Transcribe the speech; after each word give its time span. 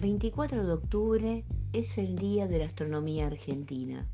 24 0.00 0.64
de 0.64 0.72
octubre 0.72 1.44
es 1.74 1.98
el 1.98 2.16
Día 2.16 2.48
de 2.48 2.60
la 2.60 2.64
Astronomía 2.64 3.26
Argentina. 3.26 4.08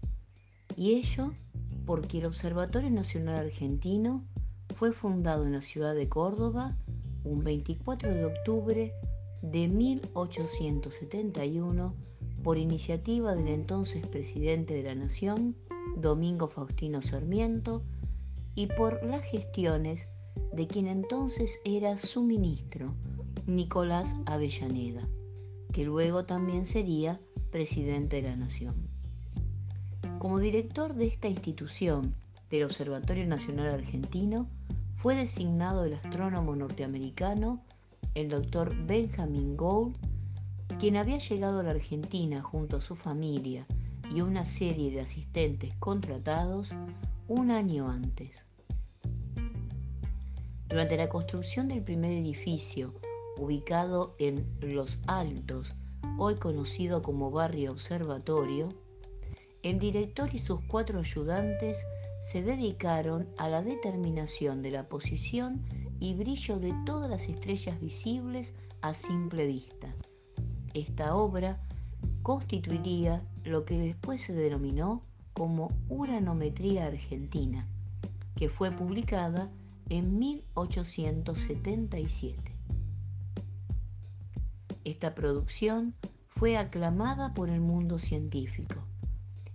Y 0.77 0.95
ello 0.95 1.33
porque 1.85 2.19
el 2.19 2.27
Observatorio 2.27 2.91
Nacional 2.91 3.47
Argentino 3.47 4.25
fue 4.75 4.93
fundado 4.93 5.47
en 5.47 5.53
la 5.53 5.63
ciudad 5.63 5.95
de 5.95 6.09
Córdoba 6.09 6.77
un 7.23 7.45
24 7.45 8.13
de 8.13 8.25
octubre 8.25 8.93
de 9.43 9.69
1871 9.69 11.95
por 12.43 12.59
iniciativa 12.59 13.37
del 13.37 13.47
entonces 13.47 14.05
presidente 14.09 14.75
de 14.75 14.83
la 14.83 14.97
Nación, 14.97 15.55
Domingo 15.97 16.49
Faustino 16.49 17.01
Sarmiento, 17.01 17.85
y 18.57 18.67
por 18.67 19.05
las 19.05 19.23
gestiones 19.23 20.09
de 20.53 20.67
quien 20.67 20.89
entonces 20.89 21.61
era 21.65 21.97
su 21.97 22.25
ministro, 22.25 22.93
Nicolás 23.47 24.17
Avellaneda, 24.27 25.09
que 25.77 25.85
luego 25.85 26.25
también 26.25 26.65
sería 26.65 27.21
presidente 27.53 28.23
de 28.23 28.31
la 28.31 28.37
Nación. 28.37 28.89
Como 30.19 30.39
director 30.39 30.95
de 30.95 31.07
esta 31.07 31.29
institución, 31.29 32.15
del 32.49 32.65
Observatorio 32.65 33.27
Nacional 33.27 33.75
Argentino, 33.75 34.49
fue 34.97 35.15
designado 35.15 35.85
el 35.85 35.93
astrónomo 35.93 36.57
norteamericano, 36.57 37.63
el 38.15 38.31
doctor 38.31 38.75
Benjamin 38.87 39.55
Gould, 39.55 39.95
quien 40.79 40.97
había 40.97 41.19
llegado 41.19 41.61
a 41.61 41.63
la 41.63 41.73
Argentina 41.73 42.41
junto 42.41 42.79
a 42.79 42.81
su 42.81 42.97
familia 42.97 43.67
y 44.15 44.23
una 44.23 44.47
serie 44.47 44.91
de 44.91 45.03
asistentes 45.03 45.75
contratados 45.79 46.75
un 47.29 47.51
año 47.51 47.91
antes. 47.91 48.47
Durante 50.71 50.97
la 50.97 51.11
construcción 51.11 51.69
del 51.69 51.83
primer 51.83 52.13
edificio, 52.13 52.95
ubicado 53.37 54.15
en 54.19 54.47
Los 54.61 55.01
Altos, 55.07 55.75
hoy 56.19 56.37
conocido 56.37 57.03
como 57.03 57.31
Barrio 57.31 57.73
Observatorio, 57.73 58.71
el 59.63 59.79
director 59.79 60.35
y 60.35 60.39
sus 60.39 60.61
cuatro 60.63 61.01
ayudantes 61.01 61.85
se 62.21 62.43
dedicaron 62.43 63.29
a 63.37 63.49
la 63.49 63.63
determinación 63.63 64.63
de 64.63 64.71
la 64.71 64.89
posición 64.89 65.63
y 66.01 66.15
brillo 66.15 66.59
de 66.59 66.73
todas 66.85 67.11
las 67.11 67.29
estrellas 67.29 67.81
visibles 67.81 68.55
a 68.81 68.95
simple 68.95 69.47
vista. 69.47 69.95
Esta 70.75 71.15
obra 71.15 71.61
constituiría 72.23 73.25
lo 73.45 73.65
que 73.65 73.79
después 73.79 74.21
se 74.21 74.33
denominó 74.33 75.03
como 75.33 75.73
Uranometría 75.89 76.87
Argentina, 76.87 77.69
que 78.35 78.49
fue 78.49 78.71
publicada 78.71 79.51
en 79.89 80.19
1877. 80.19 82.56
Esta 84.87 85.15
producción 85.17 85.95
fue 86.29 86.57
aclamada 86.57 87.35
por 87.35 87.51
el 87.51 87.61
mundo 87.61 87.99
científico. 87.99 88.77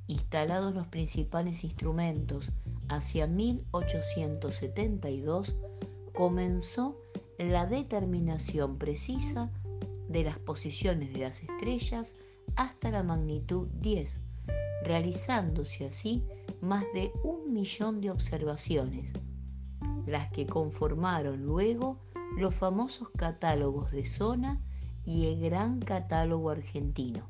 Instalados 0.08 0.76
los 0.76 0.88
principales 0.88 1.64
instrumentos 1.64 2.52
hacia 2.90 3.28
1872, 3.28 5.56
comenzó 6.14 7.00
la 7.38 7.66
determinación 7.66 8.78
precisa 8.78 9.50
de 10.10 10.26
las 10.26 10.38
posiciones 10.38 11.14
de 11.14 11.22
las 11.22 11.44
estrellas 11.44 12.18
hasta 12.58 12.92
la 12.92 13.02
magnitud 13.02 13.70
10, 13.80 14.20
realizándose 14.84 15.86
así 15.86 16.26
más 16.60 16.84
de 16.94 17.10
un 17.23 17.54
millón 17.54 18.02
de 18.02 18.12
observaciones, 18.12 19.14
las 20.06 20.30
que 20.34 20.45
conformaron 20.45 21.45
luego 21.45 22.02
los 22.36 22.54
famosos 22.54 23.08
catálogos 23.16 23.92
de 23.92 24.04
zona 24.04 24.62
y 25.06 25.28
el 25.28 25.39
Gran 25.39 25.80
Catálogo 25.80 26.50
Argentino. 26.50 27.30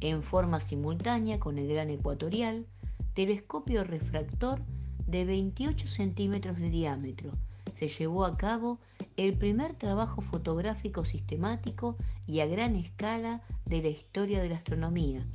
En 0.00 0.22
forma 0.22 0.60
simultánea 0.60 1.40
con 1.40 1.58
el 1.58 1.68
Gran 1.68 1.90
Ecuatorial, 1.90 2.66
telescopio 3.14 3.82
refractor 3.82 4.60
de 5.06 5.24
28 5.24 5.86
centímetros 5.86 6.58
de 6.58 6.70
diámetro, 6.70 7.32
se 7.72 7.88
llevó 7.88 8.24
a 8.24 8.36
cabo 8.36 8.78
el 9.16 9.36
primer 9.36 9.74
trabajo 9.74 10.22
fotográfico 10.22 11.04
sistemático 11.04 11.96
y 12.26 12.40
a 12.40 12.46
gran 12.46 12.74
escala 12.74 13.42
de 13.64 13.82
la 13.82 13.88
historia 13.88 14.40
de 14.40 14.48
la 14.48 14.56
astronomía, 14.56 15.26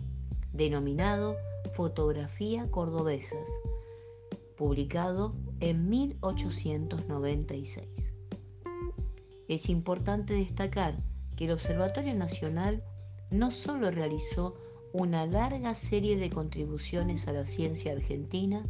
denominado 0.54 1.36
Fotografía 1.74 2.70
Cordobesas, 2.72 3.50
publicado 4.58 5.36
en 5.60 5.90
1896. 5.90 8.11
Es 9.52 9.68
importante 9.68 10.34
destacar 10.34 10.96
que 11.36 11.44
el 11.44 11.52
Observatorio 11.52 12.16
Nacional 12.16 12.82
no 13.32 13.52
solo 13.52 13.92
realizó 13.92 14.56
una 14.94 15.26
larga 15.26 15.76
serie 15.76 16.16
de 16.16 16.30
contribuciones 16.30 17.28
a 17.28 17.34
la 17.34 17.46
ciencia 17.46 17.92
argentina, 17.92 18.66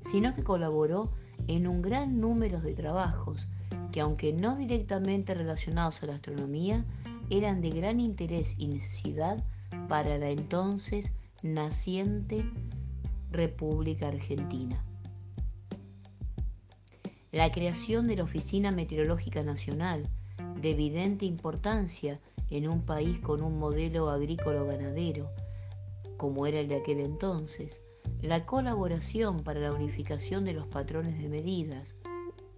sino 0.00 0.34
que 0.34 0.42
colaboró 0.42 1.12
en 1.46 1.66
un 1.66 1.82
gran 1.82 2.20
número 2.20 2.58
de 2.62 2.72
trabajos 2.72 3.48
que, 3.92 4.00
aunque 4.00 4.32
no 4.32 4.56
directamente 4.56 5.34
relacionados 5.34 6.02
a 6.02 6.06
la 6.06 6.14
astronomía, 6.14 6.86
eran 7.28 7.60
de 7.60 7.68
gran 7.68 8.00
interés 8.00 8.58
y 8.58 8.68
necesidad 8.68 9.44
para 9.90 10.16
la 10.16 10.30
entonces 10.30 11.18
naciente 11.42 12.50
República 13.30 14.08
Argentina. 14.08 14.82
La 17.34 17.50
creación 17.50 18.06
de 18.06 18.14
la 18.14 18.22
Oficina 18.22 18.70
Meteorológica 18.70 19.42
Nacional, 19.42 20.08
de 20.60 20.70
evidente 20.70 21.26
importancia 21.26 22.20
en 22.48 22.68
un 22.68 22.82
país 22.82 23.18
con 23.18 23.42
un 23.42 23.58
modelo 23.58 24.08
agrícola-ganadero, 24.08 25.32
como 26.16 26.46
era 26.46 26.60
el 26.60 26.68
de 26.68 26.76
aquel 26.76 27.00
entonces, 27.00 27.80
la 28.22 28.46
colaboración 28.46 29.42
para 29.42 29.58
la 29.58 29.72
unificación 29.72 30.44
de 30.44 30.52
los 30.52 30.68
patrones 30.68 31.20
de 31.20 31.28
medidas, 31.28 31.96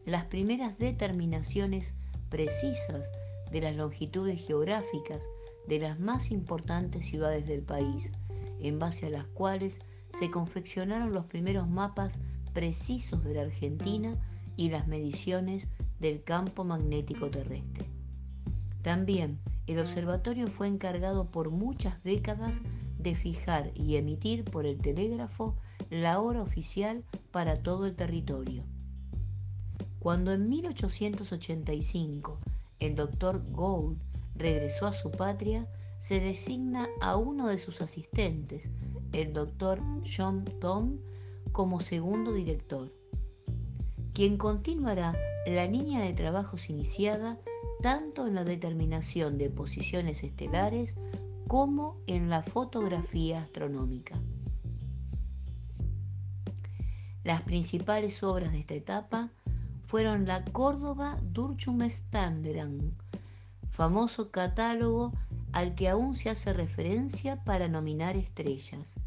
las 0.04 0.26
primeras 0.26 0.76
determinaciones 0.78 1.94
precisas 2.28 3.10
de 3.50 3.62
las 3.62 3.74
longitudes 3.74 4.46
geográficas 4.46 5.26
de 5.66 5.78
las 5.78 5.98
más 5.98 6.30
importantes 6.30 7.06
ciudades 7.06 7.46
del 7.46 7.62
país, 7.62 8.12
en 8.60 8.78
base 8.78 9.06
a 9.06 9.10
las 9.10 9.24
cuales 9.24 9.80
se 10.10 10.30
confeccionaron 10.30 11.14
los 11.14 11.24
primeros 11.24 11.66
mapas 11.66 12.18
precisos 12.52 13.24
de 13.24 13.36
la 13.36 13.40
Argentina 13.40 14.18
y 14.56 14.70
las 14.70 14.88
mediciones 14.88 15.68
del 16.00 16.22
campo 16.22 16.64
magnético 16.64 17.30
terrestre. 17.30 17.86
También 18.82 19.38
el 19.66 19.80
observatorio 19.80 20.46
fue 20.46 20.68
encargado 20.68 21.30
por 21.30 21.50
muchas 21.50 22.02
décadas 22.04 22.62
de 22.98 23.14
fijar 23.14 23.72
y 23.74 23.96
emitir 23.96 24.44
por 24.44 24.66
el 24.66 24.78
telégrafo 24.78 25.56
la 25.90 26.20
hora 26.20 26.42
oficial 26.42 27.04
para 27.30 27.62
todo 27.62 27.86
el 27.86 27.94
territorio. 27.94 28.62
Cuando 29.98 30.32
en 30.32 30.48
1885 30.48 32.38
el 32.78 32.94
doctor 32.94 33.42
Gould 33.50 33.98
regresó 34.36 34.86
a 34.86 34.92
su 34.92 35.10
patria, 35.10 35.66
se 35.98 36.20
designa 36.20 36.88
a 37.00 37.16
uno 37.16 37.48
de 37.48 37.58
sus 37.58 37.80
asistentes, 37.80 38.70
el 39.12 39.32
doctor 39.32 39.80
John 40.04 40.44
Tom, 40.60 40.98
como 41.52 41.80
segundo 41.80 42.32
director 42.32 42.92
quien 44.16 44.38
continuará 44.38 45.14
la 45.46 45.66
línea 45.66 46.00
de 46.00 46.14
trabajos 46.14 46.70
iniciada 46.70 47.38
tanto 47.82 48.26
en 48.26 48.34
la 48.34 48.44
determinación 48.44 49.36
de 49.36 49.50
posiciones 49.50 50.24
estelares 50.24 50.96
como 51.46 52.00
en 52.06 52.30
la 52.30 52.42
fotografía 52.42 53.42
astronómica. 53.42 54.18
Las 57.24 57.42
principales 57.42 58.22
obras 58.22 58.52
de 58.52 58.60
esta 58.60 58.72
etapa 58.72 59.28
fueron 59.84 60.26
la 60.26 60.46
Córdoba 60.46 61.18
Durchumstanderang, 61.20 62.96
famoso 63.68 64.30
catálogo 64.30 65.12
al 65.52 65.74
que 65.74 65.90
aún 65.90 66.14
se 66.14 66.30
hace 66.30 66.54
referencia 66.54 67.44
para 67.44 67.68
nominar 67.68 68.16
estrellas, 68.16 68.98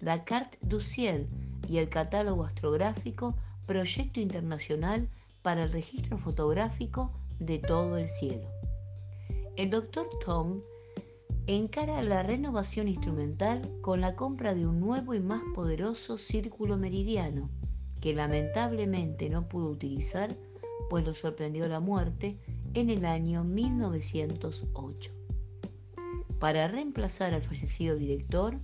la 0.00 0.24
Carte 0.24 0.58
du 0.60 0.80
Ciel 0.80 1.28
y 1.68 1.78
el 1.78 1.88
catálogo 1.88 2.42
astrográfico 2.42 3.36
proyecto 3.66 4.20
internacional 4.20 5.08
para 5.42 5.64
el 5.64 5.72
registro 5.72 6.18
fotográfico 6.18 7.12
de 7.38 7.58
todo 7.58 7.98
el 7.98 8.08
cielo. 8.08 8.48
El 9.56 9.70
doctor 9.70 10.08
Tom 10.24 10.60
encara 11.46 12.02
la 12.02 12.22
renovación 12.22 12.88
instrumental 12.88 13.70
con 13.80 14.00
la 14.00 14.16
compra 14.16 14.54
de 14.54 14.66
un 14.66 14.80
nuevo 14.80 15.14
y 15.14 15.20
más 15.20 15.42
poderoso 15.54 16.18
círculo 16.18 16.76
meridiano, 16.76 17.50
que 18.00 18.14
lamentablemente 18.14 19.30
no 19.30 19.48
pudo 19.48 19.70
utilizar, 19.70 20.36
pues 20.90 21.04
lo 21.04 21.14
sorprendió 21.14 21.68
la 21.68 21.80
muerte 21.80 22.38
en 22.74 22.90
el 22.90 23.04
año 23.04 23.44
1908. 23.44 25.12
Para 26.38 26.68
reemplazar 26.68 27.32
al 27.32 27.42
fallecido 27.42 27.96
director, 27.96 28.58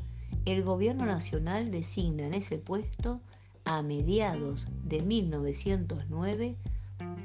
el 0.44 0.62
gobierno 0.62 1.06
nacional 1.06 1.70
designa 1.70 2.26
en 2.26 2.34
ese 2.34 2.58
puesto 2.58 3.20
a 3.78 3.82
mediados 3.82 4.66
de 4.84 5.00
1909 5.00 6.56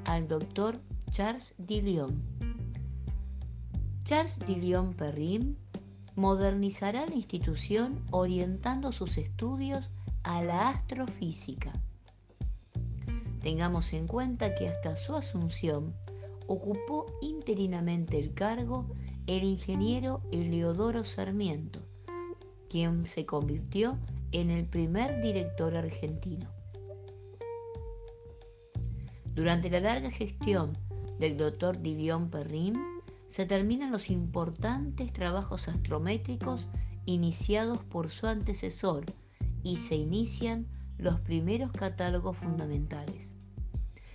al 0.05 0.27
doctor 0.29 0.79
Charles 1.11 1.53
Dillon. 1.57 2.21
Charles 4.05 4.39
Dillon 4.45 4.93
Perrin 4.93 5.57
modernizará 6.15 7.05
la 7.05 7.15
institución 7.15 7.99
orientando 8.11 8.93
sus 8.93 9.17
estudios 9.17 9.91
a 10.23 10.41
la 10.41 10.69
astrofísica. 10.69 11.73
Tengamos 13.41 13.91
en 13.91 14.07
cuenta 14.07 14.55
que 14.55 14.69
hasta 14.69 14.95
su 14.95 15.15
asunción 15.17 15.93
ocupó 16.47 17.07
interinamente 17.21 18.17
el 18.19 18.33
cargo 18.33 18.85
el 19.27 19.43
ingeniero 19.43 20.21
Eleodoro 20.31 21.03
Sarmiento, 21.03 21.81
quien 22.69 23.05
se 23.05 23.25
convirtió 23.25 23.97
en 24.15 24.16
el 24.37 24.65
primer 24.65 25.19
director 25.21 25.75
argentino. 25.75 26.47
Durante 29.33 29.69
la 29.69 29.79
larga 29.79 30.11
gestión 30.11 30.77
del 31.19 31.37
doctor 31.37 31.81
Divion 31.81 32.29
Perrin, 32.29 32.75
se 33.27 33.45
terminan 33.45 33.91
los 33.91 34.09
importantes 34.09 35.11
trabajos 35.11 35.67
astrométricos 35.67 36.67
iniciados 37.05 37.79
por 37.79 38.09
su 38.09 38.27
antecesor 38.27 39.05
y 39.63 39.77
se 39.77 39.95
inician 39.95 40.67
los 40.97 41.19
primeros 41.19 41.71
catálogos 41.71 42.37
fundamentales. 42.37 43.35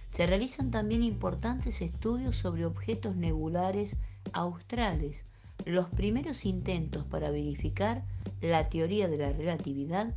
Se 0.08 0.26
realizan 0.26 0.70
también 0.70 1.02
importantes 1.02 1.82
estudios 1.82 2.36
sobre 2.36 2.64
objetos 2.64 3.16
nebulares 3.16 3.98
australes, 4.32 5.26
los 5.66 5.88
primeros 5.88 6.44
intentos 6.44 7.04
para 7.04 7.30
verificar 7.30 8.04
la 8.40 8.68
teoría 8.68 9.08
de 9.08 9.18
la 9.18 9.32
relatividad 9.32 10.14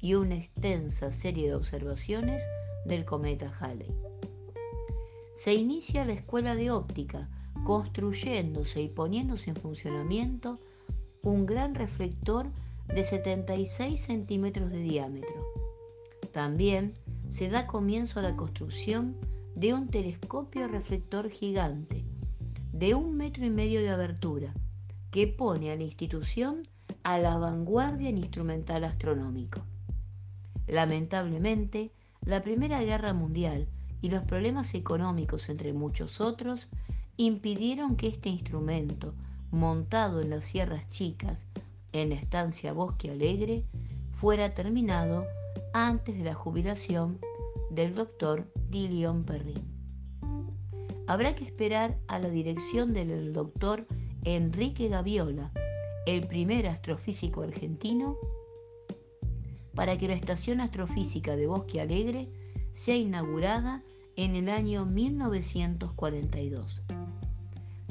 y 0.00 0.14
una 0.14 0.34
extensa 0.34 1.12
serie 1.12 1.48
de 1.48 1.54
observaciones 1.54 2.46
del 2.84 3.04
cometa 3.04 3.52
Halley. 3.60 3.94
Se 5.34 5.54
inicia 5.54 6.04
la 6.04 6.12
escuela 6.12 6.54
de 6.54 6.70
óptica, 6.70 7.28
construyéndose 7.64 8.82
y 8.82 8.88
poniéndose 8.88 9.50
en 9.50 9.56
funcionamiento 9.56 10.58
un 11.22 11.46
gran 11.46 11.74
reflector 11.74 12.50
de 12.88 13.04
76 13.04 13.98
centímetros 13.98 14.70
de 14.70 14.80
diámetro. 14.80 15.46
También 16.32 16.94
se 17.28 17.48
da 17.48 17.66
comienzo 17.66 18.18
a 18.18 18.22
la 18.22 18.36
construcción 18.36 19.16
de 19.54 19.72
un 19.72 19.88
telescopio 19.88 20.66
reflector 20.66 21.30
gigante 21.30 22.04
de 22.72 22.94
un 22.94 23.16
metro 23.16 23.44
y 23.46 23.50
medio 23.50 23.80
de 23.80 23.90
abertura 23.90 24.54
que 25.12 25.28
pone 25.28 25.70
a 25.70 25.76
la 25.76 25.84
institución 25.84 26.66
a 27.02 27.18
la 27.18 27.36
vanguardia 27.36 28.08
en 28.08 28.16
instrumental 28.16 28.82
astronómico. 28.82 29.60
Lamentablemente, 30.66 31.92
la 32.24 32.40
Primera 32.40 32.82
Guerra 32.82 33.12
Mundial 33.12 33.68
y 34.00 34.08
los 34.08 34.22
problemas 34.22 34.74
económicos, 34.74 35.50
entre 35.50 35.74
muchos 35.74 36.22
otros, 36.22 36.70
impidieron 37.18 37.94
que 37.96 38.08
este 38.08 38.30
instrumento, 38.30 39.14
montado 39.50 40.22
en 40.22 40.30
las 40.30 40.46
Sierras 40.46 40.88
Chicas, 40.88 41.46
en 41.92 42.08
la 42.08 42.14
estancia 42.14 42.72
Bosque 42.72 43.10
Alegre, 43.10 43.66
fuera 44.12 44.54
terminado 44.54 45.26
antes 45.74 46.16
de 46.16 46.24
la 46.24 46.34
jubilación 46.34 47.18
del 47.70 47.94
doctor 47.94 48.50
Dillion 48.70 49.24
Perrin. 49.24 49.62
Habrá 51.06 51.34
que 51.34 51.44
esperar 51.44 51.98
a 52.08 52.18
la 52.18 52.30
dirección 52.30 52.94
del 52.94 53.34
doctor 53.34 53.86
Enrique 54.24 54.88
Gaviola, 54.88 55.50
el 56.06 56.28
primer 56.28 56.68
astrofísico 56.68 57.42
argentino, 57.42 58.16
para 59.74 59.98
que 59.98 60.06
la 60.06 60.14
Estación 60.14 60.60
Astrofísica 60.60 61.34
de 61.34 61.48
Bosque 61.48 61.80
Alegre 61.80 62.28
sea 62.70 62.94
inaugurada 62.94 63.82
en 64.14 64.36
el 64.36 64.48
año 64.48 64.86
1942. 64.86 66.82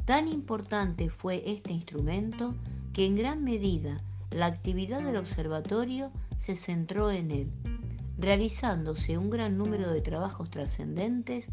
Tan 0.05 0.29
importante 0.29 1.09
fue 1.09 1.43
este 1.45 1.73
instrumento 1.73 2.55
que 2.93 3.05
en 3.05 3.17
gran 3.17 3.43
medida 3.43 4.01
la 4.29 4.45
actividad 4.45 5.01
del 5.03 5.17
observatorio 5.17 6.13
se 6.37 6.55
centró 6.55 7.11
en 7.11 7.31
él, 7.31 7.51
realizándose 8.17 9.17
un 9.17 9.29
gran 9.29 9.57
número 9.57 9.91
de 9.91 9.99
trabajos 9.99 10.49
trascendentes 10.49 11.49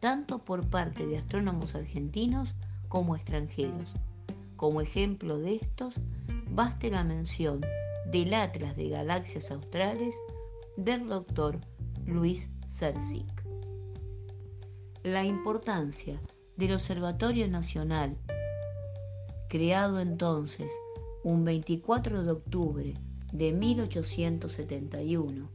tanto 0.00 0.44
por 0.44 0.68
parte 0.68 1.06
de 1.06 1.16
astrónomos 1.16 1.74
argentinos 1.74 2.54
como 2.88 3.16
extranjeros. 3.16 3.88
Como 4.58 4.80
ejemplo 4.80 5.38
de 5.38 5.54
estos, 5.54 5.94
baste 6.50 6.90
la 6.90 7.04
mención 7.04 7.60
del 8.10 8.34
Atlas 8.34 8.74
de 8.74 8.88
Galaxias 8.88 9.52
Australes 9.52 10.20
del 10.76 11.08
doctor 11.08 11.60
Luis 12.06 12.50
Cercic. 12.66 13.44
La 15.04 15.24
importancia 15.24 16.20
del 16.56 16.74
Observatorio 16.74 17.46
Nacional, 17.46 18.18
creado 19.48 20.00
entonces 20.00 20.72
un 21.22 21.44
24 21.44 22.24
de 22.24 22.32
octubre 22.32 22.94
de 23.32 23.52
1871, 23.52 25.48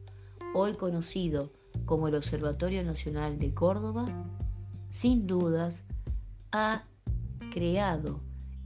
hoy 0.53 0.73
conocido 0.75 1.51
como 1.83 2.07
el 2.07 2.15
Observatorio 2.15 2.81
Nacional 2.85 3.37
de 3.37 3.53
Córdoba, 3.53 4.05
sin 4.87 5.27
dudas 5.27 5.87
ha 6.53 6.85
creado 7.51 8.21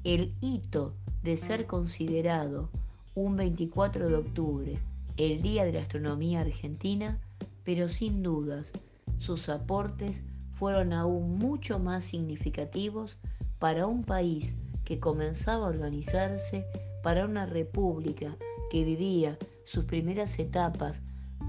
el 0.08 0.34
hito 0.40 0.96
de 1.22 1.36
ser 1.36 1.68
considerado 1.68 2.70
un 3.14 3.36
24 3.36 4.08
de 4.08 4.16
octubre 4.16 4.80
el 5.18 5.42
Día 5.42 5.66
de 5.66 5.74
la 5.74 5.82
Astronomía 5.82 6.40
Argentina, 6.40 7.20
pero 7.66 7.90
sin 7.90 8.24
dudas 8.24 8.72
sus 9.20 9.50
aportes 9.50 10.24
fueron 10.54 10.94
aún 10.94 11.38
mucho 11.38 11.78
más 11.80 12.06
significativos 12.06 13.20
para 13.60 13.86
un 13.86 14.06
país 14.06 14.56
que 14.86 14.98
comenzaba 14.98 15.66
a 15.66 15.72
organizarse, 15.72 16.66
para 17.04 17.26
una 17.26 17.46
república 17.46 18.38
que 18.70 18.86
vivía 18.86 19.38
sus 19.66 19.84
primeras 19.84 20.40
etapas 20.40 21.02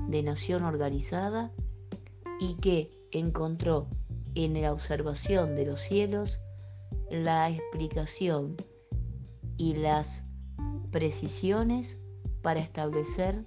de 0.09 0.25
nación 0.25 0.65
organizada 0.65 1.53
y 2.41 2.55
que 2.55 2.91
encontró 3.13 3.87
en 4.35 4.61
la 4.61 4.73
observación 4.73 5.55
de 5.55 5.65
los 5.65 5.81
cielos 5.81 6.41
la 7.11 7.51
explicación 7.51 8.57
y 9.57 9.75
las 9.75 10.31
precisiones 10.91 12.05
para 12.43 12.61
establecer 12.61 13.45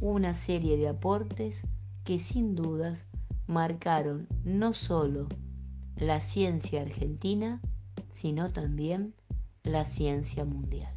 una 0.00 0.34
serie 0.34 0.76
de 0.76 0.88
aportes 0.88 1.68
que 2.04 2.18
sin 2.18 2.54
dudas 2.54 3.10
marcaron 3.46 4.28
no 4.44 4.72
solo 4.72 5.28
la 5.96 6.20
ciencia 6.20 6.80
argentina, 6.82 7.60
sino 8.08 8.50
también 8.52 9.14
la 9.62 9.84
ciencia 9.84 10.44
mundial. 10.44 10.94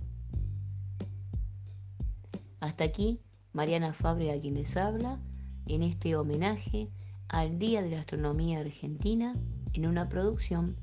Hasta 2.59 2.85
aquí, 2.85 3.19
Mariana 3.51 3.91
Fabre 3.91 4.31
a 4.31 4.39
quien 4.39 4.53
les 4.53 4.77
habla, 4.77 5.19
en 5.65 5.83
este 5.83 6.15
homenaje 6.15 6.89
al 7.27 7.59
Día 7.59 7.81
de 7.81 7.91
la 7.91 7.99
Astronomía 7.99 8.59
Argentina, 8.59 9.35
en 9.73 9.85
una 9.85 10.07
producción 10.09 10.77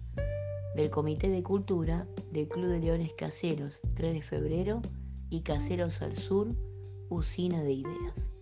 del 0.75 0.90
Comité 0.90 1.28
de 1.28 1.42
Cultura 1.42 2.06
del 2.32 2.49
Club 2.49 2.66
de 2.66 2.80
Leones 2.80 3.14
Caseros, 3.14 3.80
3 3.94 4.14
de 4.14 4.23
febrero, 4.23 4.82
y 5.30 5.42
Caseros 5.42 6.02
al 6.02 6.16
Sur, 6.16 6.54
Usina 7.09 7.62
de 7.62 7.73
Ideas. 7.73 8.32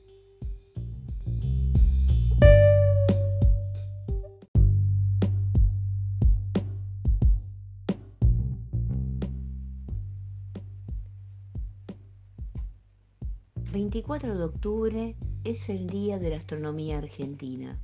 24 13.71 14.37
de 14.37 14.45
octubre 14.45 15.17
es 15.45 15.69
el 15.69 15.89
Día 15.89 16.19
de 16.19 16.31
la 16.31 16.37
Astronomía 16.39 16.99
Argentina 16.99 17.79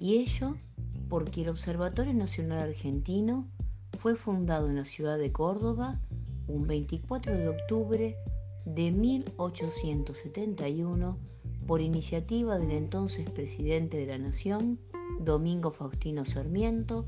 y 0.00 0.18
ello 0.18 0.56
porque 1.08 1.42
el 1.42 1.48
Observatorio 1.48 2.14
Nacional 2.14 2.68
Argentino 2.68 3.48
fue 3.98 4.14
fundado 4.16 4.68
en 4.68 4.76
la 4.76 4.84
ciudad 4.84 5.18
de 5.18 5.32
Córdoba 5.32 6.00
un 6.46 6.66
24 6.66 7.36
de 7.36 7.48
octubre 7.48 8.16
de 8.64 8.92
1871 8.92 11.18
por 11.66 11.80
iniciativa 11.80 12.58
del 12.58 12.72
entonces 12.72 13.30
presidente 13.30 13.96
de 13.96 14.06
la 14.06 14.18
Nación, 14.18 14.78
Domingo 15.20 15.70
Faustino 15.70 16.24
Sarmiento, 16.24 17.06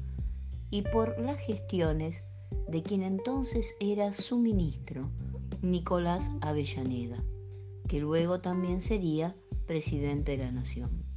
y 0.70 0.82
por 0.82 1.18
las 1.20 1.38
gestiones 1.38 2.22
de 2.68 2.82
quien 2.82 3.02
entonces 3.02 3.74
era 3.80 4.12
su 4.12 4.38
ministro, 4.38 5.10
Nicolás 5.62 6.30
Avellaneda 6.40 7.22
que 7.88 8.00
luego 8.00 8.40
también 8.40 8.80
sería 8.80 9.34
presidente 9.66 10.36
de 10.36 10.44
la 10.44 10.52
Nación. 10.52 11.07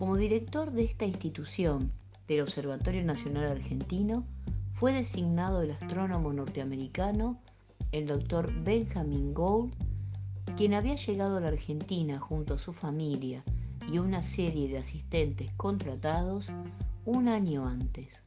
Como 0.00 0.16
director 0.16 0.70
de 0.70 0.84
esta 0.84 1.04
institución, 1.04 1.92
del 2.26 2.40
Observatorio 2.40 3.04
Nacional 3.04 3.52
Argentino, 3.52 4.24
fue 4.72 4.94
designado 4.94 5.60
el 5.60 5.72
astrónomo 5.72 6.32
norteamericano, 6.32 7.38
el 7.92 8.06
doctor 8.06 8.50
Benjamin 8.64 9.34
Gould, 9.34 9.74
quien 10.56 10.72
había 10.72 10.94
llegado 10.94 11.36
a 11.36 11.40
la 11.40 11.48
Argentina 11.48 12.18
junto 12.18 12.54
a 12.54 12.58
su 12.58 12.72
familia 12.72 13.44
y 13.92 13.98
una 13.98 14.22
serie 14.22 14.68
de 14.68 14.78
asistentes 14.78 15.52
contratados 15.58 16.50
un 17.04 17.28
año 17.28 17.68
antes. 17.68 18.22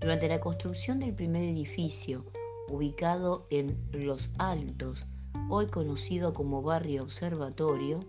Durante 0.00 0.28
la 0.28 0.40
construcción 0.40 0.98
del 0.98 1.14
primer 1.14 1.44
edificio, 1.44 2.24
ubicado 2.68 3.46
en 3.50 3.78
Los 3.92 4.32
Altos, 4.38 5.06
hoy 5.48 5.68
conocido 5.68 6.34
como 6.34 6.60
Barrio 6.60 7.04
Observatorio, 7.04 8.00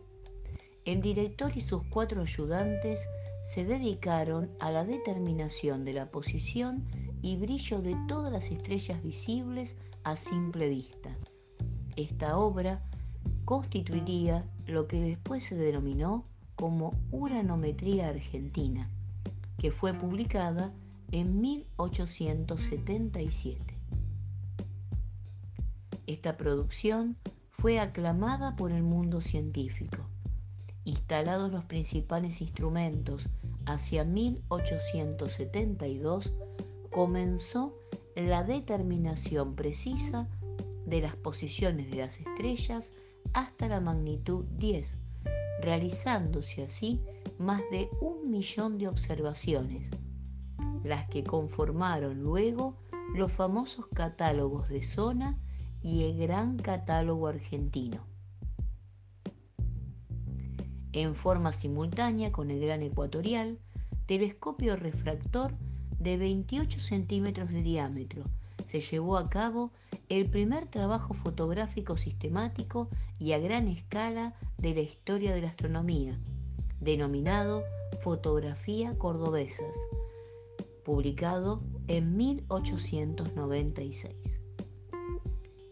el 0.85 1.01
director 1.01 1.51
y 1.57 1.61
sus 1.61 1.81
cuatro 1.89 2.21
ayudantes 2.21 3.09
se 3.41 3.65
dedicaron 3.65 4.51
a 4.59 4.69
la 4.71 4.85
determinación 4.85 5.83
de 5.83 5.93
la 5.93 6.11
posición 6.11 6.85
y 7.21 7.37
brillo 7.37 7.81
de 7.81 7.95
todas 8.07 8.31
las 8.31 8.51
estrellas 8.51 9.01
visibles 9.03 9.77
a 10.03 10.15
simple 10.15 10.69
vista. 10.69 11.09
Esta 11.95 12.37
obra 12.37 12.83
constituiría 13.45 14.47
lo 14.67 14.87
que 14.87 15.01
después 15.01 15.43
se 15.43 15.55
denominó 15.55 16.25
como 16.55 16.93
Uranometría 17.11 18.09
Argentina, 18.09 18.91
que 19.57 19.71
fue 19.71 19.91
publicada 19.93 20.71
en 21.11 21.41
1877. 21.41 23.75
Esta 26.07 26.37
producción 26.37 27.17
fue 27.49 27.79
aclamada 27.79 28.55
por 28.55 28.71
el 28.71 28.83
mundo 28.83 29.21
científico. 29.21 30.05
Instalados 30.85 31.51
los 31.51 31.65
principales 31.65 32.41
instrumentos 32.41 33.29
hacia 33.65 34.03
1872, 34.03 36.33
comenzó 36.91 37.75
la 38.15 38.43
determinación 38.43 39.55
precisa 39.55 40.27
de 40.85 41.01
las 41.01 41.15
posiciones 41.15 41.89
de 41.89 41.97
las 41.97 42.19
estrellas 42.19 42.93
hasta 43.33 43.67
la 43.67 43.81
magnitud 43.81 44.45
10, 44.57 44.99
realizándose 45.61 46.61
así 46.63 47.01
más 47.39 47.63
de 47.71 47.89
un 47.99 48.29
millón 48.29 48.77
de 48.77 48.87
observaciones, 48.87 49.89
las 50.83 51.09
que 51.09 51.23
conformaron 51.23 52.21
luego 52.21 52.77
los 53.15 53.31
famosos 53.31 53.87
catálogos 53.93 54.69
de 54.69 54.83
zona 54.83 55.39
y 55.81 56.03
el 56.03 56.15
Gran 56.17 56.57
Catálogo 56.57 57.27
Argentino. 57.27 58.14
En 60.95 61.13
forma 61.13 61.51
simultánea 61.51 62.31
con 62.31 62.49
el 62.51 62.61
Gran 62.61 62.81
Ecuatorial, 62.81 63.59
telescopio 64.05 64.77
refractor 64.77 65.53
de 65.99 66.15
28 66.15 66.79
centímetros 66.79 67.51
de 67.51 67.63
diámetro, 67.63 68.23
se 68.63 68.79
llevó 68.79 69.17
a 69.17 69.29
cabo 69.29 69.73
el 70.07 70.29
primer 70.29 70.67
trabajo 70.67 71.13
fotográfico 71.13 71.97
sistemático 71.97 72.87
y 73.19 73.33
a 73.33 73.39
gran 73.39 73.67
escala 73.67 74.35
de 74.57 74.73
la 74.73 74.79
historia 74.79 75.33
de 75.33 75.41
la 75.41 75.49
astronomía, 75.49 76.17
denominado 76.79 77.65
Fotografía 77.99 78.97
Cordobesas, 78.97 79.77
publicado 80.85 81.61
en 81.89 82.15
1896. 82.15 84.39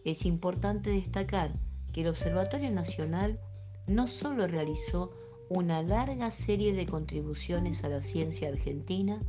Es 0.04 0.26
importante 0.26 0.90
destacar 0.90 1.58
que 1.94 2.02
el 2.02 2.08
Observatorio 2.08 2.70
Nacional 2.70 3.40
no 3.86 4.08
solo 4.08 4.46
realizó 4.46 5.12
una 5.48 5.82
larga 5.82 6.30
serie 6.30 6.72
de 6.72 6.86
contribuciones 6.86 7.84
a 7.84 7.88
la 7.88 8.02
ciencia 8.02 8.48
argentina, 8.48 9.20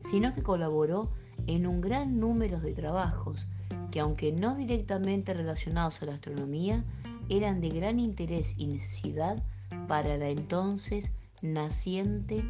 sino 0.00 0.34
que 0.34 0.42
colaboró 0.42 1.12
en 1.46 1.66
un 1.66 1.80
gran 1.80 2.18
número 2.18 2.60
de 2.60 2.72
trabajos 2.72 3.46
que, 3.90 4.00
aunque 4.00 4.32
no 4.32 4.56
directamente 4.56 5.34
relacionados 5.34 6.02
a 6.02 6.06
la 6.06 6.14
astronomía, 6.14 6.84
eran 7.28 7.60
de 7.60 7.70
gran 7.70 8.00
interés 8.00 8.58
y 8.58 8.66
necesidad 8.66 9.42
para 9.86 10.16
la 10.16 10.30
entonces 10.30 11.16
naciente 11.42 12.44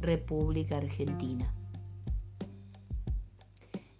República 0.00 0.78
Argentina. 0.78 1.52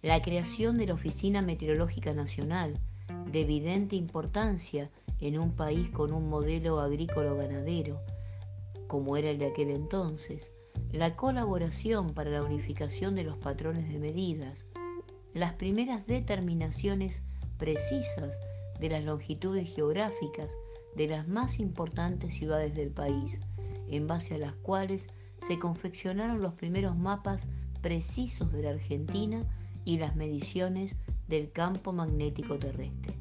La 0.01 0.21
creación 0.21 0.77
de 0.77 0.87
la 0.87 0.95
Oficina 0.95 1.41
Meteorológica 1.41 2.13
Nacional, 2.13 2.79
de 3.31 3.41
evidente 3.41 3.95
importancia 3.95 4.89
en 5.21 5.39
un 5.39 5.51
país 5.55 5.89
con 5.91 6.11
un 6.11 6.27
modelo 6.27 6.81
agrícola-ganadero, 6.81 8.01
como 8.87 9.15
era 9.15 9.29
el 9.29 9.37
de 9.37 9.47
aquel 9.47 9.69
entonces, 9.69 10.51
la 10.91 11.15
colaboración 11.15 12.13
para 12.13 12.31
la 12.31 12.43
unificación 12.43 13.15
de 13.15 13.23
los 13.23 13.37
patrones 13.37 13.87
de 13.87 13.99
medidas, 13.99 14.65
las 15.33 15.53
primeras 15.53 16.05
determinaciones 16.07 17.23
precisas 17.57 18.39
de 18.79 18.89
las 18.89 19.03
longitudes 19.03 19.73
geográficas 19.73 20.57
de 20.95 21.07
las 21.07 21.27
más 21.27 21.59
importantes 21.59 22.33
ciudades 22.33 22.75
del 22.75 22.89
país, 22.89 23.43
en 23.87 24.07
base 24.07 24.35
a 24.35 24.39
las 24.39 24.53
cuales 24.53 25.09
se 25.37 25.59
confeccionaron 25.59 26.41
los 26.41 26.53
primeros 26.53 26.97
mapas 26.97 27.47
precisos 27.81 28.51
de 28.51 28.63
la 28.63 28.71
Argentina 28.71 29.45
y 29.85 29.97
las 29.97 30.15
mediciones 30.15 30.97
del 31.27 31.51
campo 31.51 31.93
magnético 31.93 32.57
terrestre. 32.57 33.13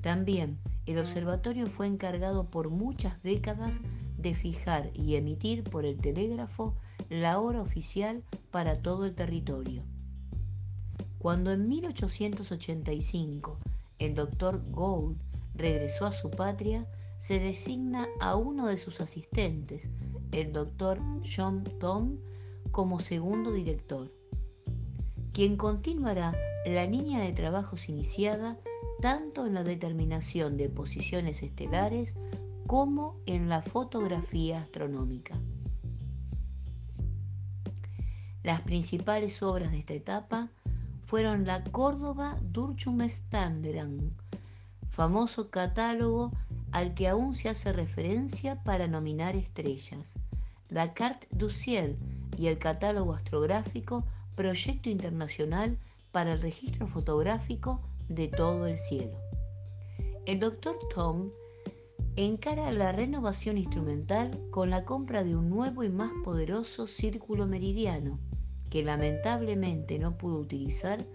También 0.00 0.58
el 0.86 0.98
observatorio 0.98 1.66
fue 1.66 1.86
encargado 1.86 2.50
por 2.50 2.70
muchas 2.70 3.22
décadas 3.22 3.82
de 4.18 4.34
fijar 4.34 4.90
y 4.94 5.16
emitir 5.16 5.64
por 5.64 5.84
el 5.84 5.98
telégrafo 5.98 6.74
la 7.08 7.38
hora 7.40 7.60
oficial 7.60 8.22
para 8.50 8.80
todo 8.82 9.06
el 9.06 9.14
territorio. 9.14 9.84
Cuando 11.18 11.52
en 11.52 11.68
1885 11.68 13.58
el 13.98 14.14
doctor 14.14 14.62
Gould 14.70 15.16
regresó 15.54 16.06
a 16.06 16.12
su 16.12 16.30
patria, 16.30 16.88
se 17.18 17.38
designa 17.38 18.08
a 18.20 18.36
uno 18.36 18.66
de 18.66 18.78
sus 18.78 19.00
asistentes, 19.00 19.90
el 20.32 20.52
doctor 20.52 21.00
John 21.24 21.62
Tom, 21.78 22.18
como 22.72 22.98
segundo 22.98 23.52
director 23.52 24.10
quien 25.32 25.56
continuará 25.56 26.34
la 26.66 26.84
línea 26.86 27.20
de 27.20 27.32
trabajos 27.32 27.88
iniciada 27.88 28.58
tanto 29.02 29.46
en 29.46 29.54
la 29.54 29.64
determinación 29.64 30.56
de 30.56 30.70
posiciones 30.70 31.42
estelares 31.42 32.14
como 32.68 33.20
en 33.26 33.48
la 33.48 33.60
fotografía 33.60 34.60
astronómica. 34.60 35.34
Las 38.44 38.60
principales 38.60 39.42
obras 39.42 39.72
de 39.72 39.80
esta 39.80 39.94
etapa 39.94 40.50
fueron 41.04 41.44
la 41.46 41.64
Córdoba 41.64 42.38
Standard, 43.00 43.90
famoso 44.88 45.50
catálogo 45.50 46.30
al 46.70 46.94
que 46.94 47.08
aún 47.08 47.34
se 47.34 47.48
hace 47.48 47.72
referencia 47.72 48.62
para 48.62 48.86
nominar 48.86 49.34
estrellas, 49.34 50.20
la 50.68 50.94
Carte 50.94 51.26
du 51.32 51.50
Ciel 51.50 51.98
y 52.38 52.46
el 52.46 52.58
catálogo 52.58 53.14
astrográfico 53.14 54.04
proyecto 54.36 54.90
internacional 54.90 55.76
para 56.12 56.34
el 56.34 56.40
registro 56.40 56.86
fotográfico 56.86 57.80
de 58.14 58.28
todo 58.28 58.66
el 58.66 58.78
cielo. 58.78 59.18
El 60.26 60.40
Dr. 60.40 60.76
Tom 60.94 61.30
encara 62.16 62.70
la 62.72 62.92
renovación 62.92 63.56
instrumental 63.56 64.38
con 64.50 64.70
la 64.70 64.84
compra 64.84 65.24
de 65.24 65.34
un 65.34 65.48
nuevo 65.48 65.82
y 65.82 65.88
más 65.88 66.12
poderoso 66.22 66.86
círculo 66.86 67.46
meridiano, 67.46 68.20
que 68.70 68.82
lamentablemente 68.82 69.98
no 69.98 70.18
pudo 70.18 70.38
utilizar, 70.38 71.06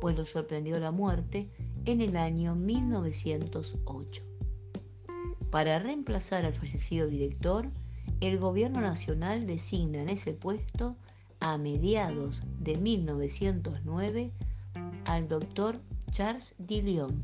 pues 0.00 0.16
lo 0.16 0.24
sorprendió 0.24 0.78
la 0.78 0.92
muerte 0.92 1.50
en 1.84 2.00
el 2.00 2.16
año 2.16 2.54
1908. 2.54 4.22
Para 5.50 5.78
reemplazar 5.78 6.44
al 6.44 6.52
fallecido 6.52 7.06
director, 7.06 7.68
el 8.20 8.38
gobierno 8.38 8.80
nacional 8.80 9.46
designa 9.46 10.02
en 10.02 10.08
ese 10.08 10.32
puesto 10.32 10.96
a 11.40 11.58
mediados 11.58 12.42
de 12.60 12.76
1909 12.76 14.32
al 15.04 15.28
doctor 15.28 15.80
Charles 16.14 16.54
Dillon. 16.58 17.20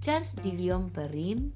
Charles 0.00 0.36
Dillon 0.44 0.88
Perrin 0.90 1.52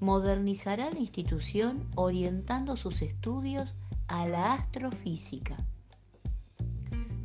modernizará 0.00 0.90
la 0.90 0.98
institución 0.98 1.86
orientando 1.94 2.76
sus 2.76 3.00
estudios 3.02 3.76
a 4.08 4.26
la 4.26 4.54
astrofísica. 4.54 5.56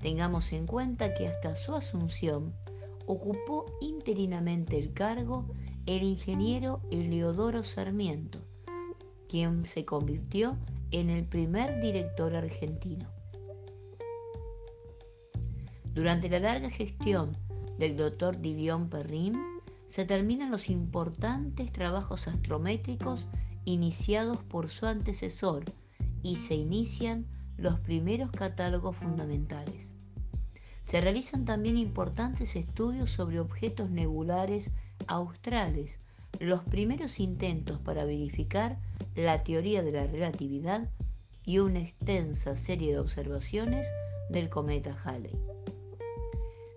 Tengamos 0.04 0.54
en 0.54 0.68
cuenta 0.68 1.16
que 1.16 1.28
hasta 1.28 1.56
su 1.56 1.74
asunción 1.74 2.54
ocupó 3.08 3.66
interinamente 3.82 4.78
el 4.78 4.94
cargo 4.94 5.48
el 5.88 6.04
ingeniero 6.04 6.80
Eleodoro 6.92 7.64
Sarmiento, 7.64 8.38
quien 9.28 9.66
se 9.66 9.84
convirtió 9.84 10.60
en 10.92 11.10
el 11.10 11.26
primer 11.26 11.82
director 11.82 12.36
argentino. 12.36 13.10
Durante 15.96 16.30
la 16.30 16.40
larga 16.40 16.70
gestión 16.70 17.36
del 17.78 17.98
doctor 17.98 18.40
Didion 18.40 18.90
Perrin, 18.90 19.40
se 19.88 20.06
terminan 20.06 20.52
los 20.52 20.70
importantes 20.70 21.72
trabajos 21.72 22.28
astrométricos 22.28 23.28
iniciados 23.66 24.38
por 24.38 24.70
su 24.70 24.86
antecesor 24.86 25.64
y 26.22 26.38
se 26.38 26.56
inician 26.56 27.26
los 27.58 27.80
primeros 27.80 28.32
catálogos 28.32 28.96
fundamentales. 28.96 29.96
Se 30.82 31.00
realizan 31.00 31.46
también 31.46 31.78
importantes 31.78 32.56
estudios 32.56 33.12
sobre 33.12 33.40
objetos 33.40 33.90
nebulares 33.90 34.74
australes, 35.08 36.02
los 36.40 36.64
primeros 36.64 37.20
intentos 37.20 37.80
para 37.80 38.06
verificar 38.06 38.80
la 39.16 39.44
teoría 39.44 39.84
de 39.84 39.92
la 39.92 40.08
relatividad 40.08 40.90
y 41.46 41.60
una 41.60 41.80
extensa 41.80 42.56
serie 42.56 42.94
de 42.94 43.00
observaciones 43.00 43.88
del 44.30 44.50
cometa 44.50 44.98
Halley. 45.04 45.53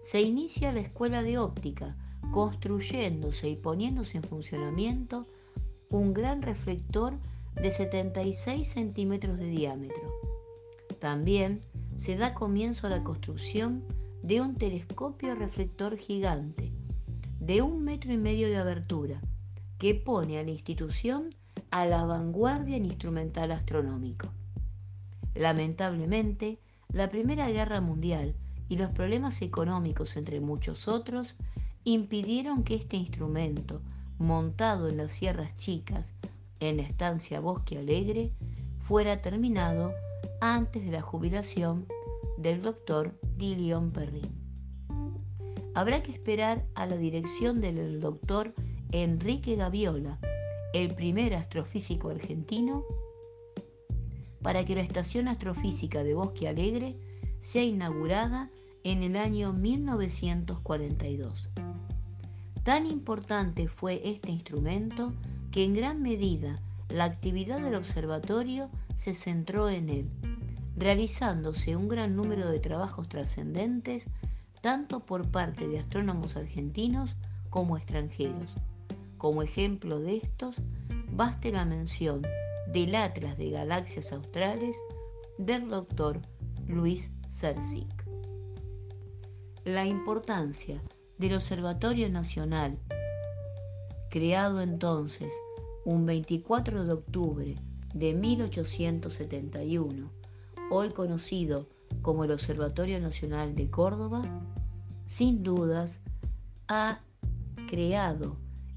Se 0.08 0.22
inicia 0.22 0.70
la 0.70 0.78
escuela 0.78 1.24
de 1.24 1.36
óptica, 1.36 1.96
construyéndose 2.30 3.48
y 3.48 3.56
poniéndose 3.56 4.18
en 4.18 4.22
funcionamiento 4.22 5.26
un 5.90 6.14
gran 6.14 6.42
reflector 6.42 7.18
de 7.56 7.72
76 7.72 8.68
centímetros 8.68 9.36
de 9.36 9.48
diámetro. 9.48 10.14
También 11.00 11.60
se 11.96 12.16
da 12.16 12.34
comienzo 12.34 12.86
a 12.86 12.90
la 12.90 13.02
construcción 13.02 13.82
de 14.22 14.40
un 14.40 14.54
telescopio 14.54 15.34
reflector 15.34 15.96
gigante 15.96 16.72
de 17.40 17.62
un 17.62 17.82
metro 17.82 18.12
y 18.12 18.16
medio 18.16 18.46
de 18.46 18.58
abertura 18.58 19.20
que 19.76 19.96
pone 19.96 20.38
a 20.38 20.44
la 20.44 20.52
institución 20.52 21.34
a 21.72 21.84
la 21.84 22.04
vanguardia 22.04 22.76
en 22.76 22.84
instrumental 22.84 23.50
astronómico. 23.50 24.28
Lamentablemente, 25.34 26.60
la 26.92 27.08
Primera 27.08 27.50
Guerra 27.50 27.80
Mundial 27.80 28.36
y 28.68 28.76
los 28.76 28.90
problemas 28.90 29.42
económicos, 29.42 30.16
entre 30.16 30.40
muchos 30.40 30.88
otros, 30.88 31.36
impidieron 31.84 32.64
que 32.64 32.74
este 32.74 32.96
instrumento, 32.96 33.80
montado 34.18 34.88
en 34.88 34.96
las 34.96 35.12
Sierras 35.12 35.56
Chicas, 35.56 36.14
en 36.60 36.78
la 36.78 36.82
estancia 36.82 37.40
Bosque 37.40 37.78
Alegre, 37.78 38.32
fuera 38.80 39.20
terminado 39.22 39.92
antes 40.40 40.84
de 40.84 40.92
la 40.92 41.02
jubilación 41.02 41.86
del 42.38 42.62
doctor 42.62 43.18
Dilion 43.36 43.90
Perrin. 43.90 44.30
Habrá 45.74 46.02
que 46.02 46.12
esperar 46.12 46.64
a 46.74 46.86
la 46.86 46.96
dirección 46.96 47.60
del 47.60 48.00
doctor 48.00 48.54
Enrique 48.92 49.56
Gaviola, 49.56 50.18
el 50.72 50.94
primer 50.94 51.34
astrofísico 51.34 52.08
argentino, 52.08 52.84
para 54.42 54.64
que 54.64 54.74
la 54.74 54.80
Estación 54.82 55.28
Astrofísica 55.28 56.04
de 56.04 56.14
Bosque 56.14 56.48
Alegre 56.48 56.96
sea 57.38 57.62
inaugurada 57.62 58.50
en 58.84 59.02
el 59.02 59.16
año 59.16 59.52
1942. 59.52 61.50
Tan 62.62 62.86
importante 62.86 63.68
fue 63.68 64.00
este 64.04 64.30
instrumento 64.30 65.12
que 65.50 65.64
en 65.64 65.74
gran 65.74 66.02
medida 66.02 66.60
la 66.88 67.04
actividad 67.04 67.60
del 67.60 67.74
observatorio 67.74 68.70
se 68.94 69.14
centró 69.14 69.68
en 69.68 69.88
él, 69.88 70.10
realizándose 70.76 71.76
un 71.76 71.88
gran 71.88 72.16
número 72.16 72.48
de 72.48 72.60
trabajos 72.60 73.08
trascendentes 73.08 74.08
tanto 74.60 75.00
por 75.00 75.30
parte 75.30 75.68
de 75.68 75.78
astrónomos 75.78 76.36
argentinos 76.36 77.16
como 77.50 77.76
extranjeros. 77.76 78.50
Como 79.18 79.42
ejemplo 79.42 80.00
de 80.00 80.16
estos, 80.16 80.56
baste 81.12 81.52
la 81.52 81.64
mención 81.64 82.22
del 82.72 82.94
Atlas 82.94 83.38
de 83.38 83.50
Galaxias 83.50 84.12
Australes 84.12 84.76
del 85.38 85.68
doctor 85.68 86.20
Luis 86.66 87.12
La 89.64 89.84
importancia 89.84 90.80
del 91.18 91.34
Observatorio 91.34 92.08
Nacional, 92.08 92.78
creado 94.10 94.60
entonces 94.60 95.34
un 95.84 96.06
24 96.06 96.84
de 96.84 96.92
octubre 96.92 97.56
de 97.94 98.14
1871, 98.14 100.10
hoy 100.70 100.90
conocido 100.90 101.66
como 102.02 102.24
el 102.24 102.30
Observatorio 102.30 103.00
Nacional 103.00 103.54
de 103.54 103.70
Córdoba, 103.70 104.22
sin 105.04 105.42
dudas 105.42 106.02
ha 106.68 107.00
creado 107.66 108.36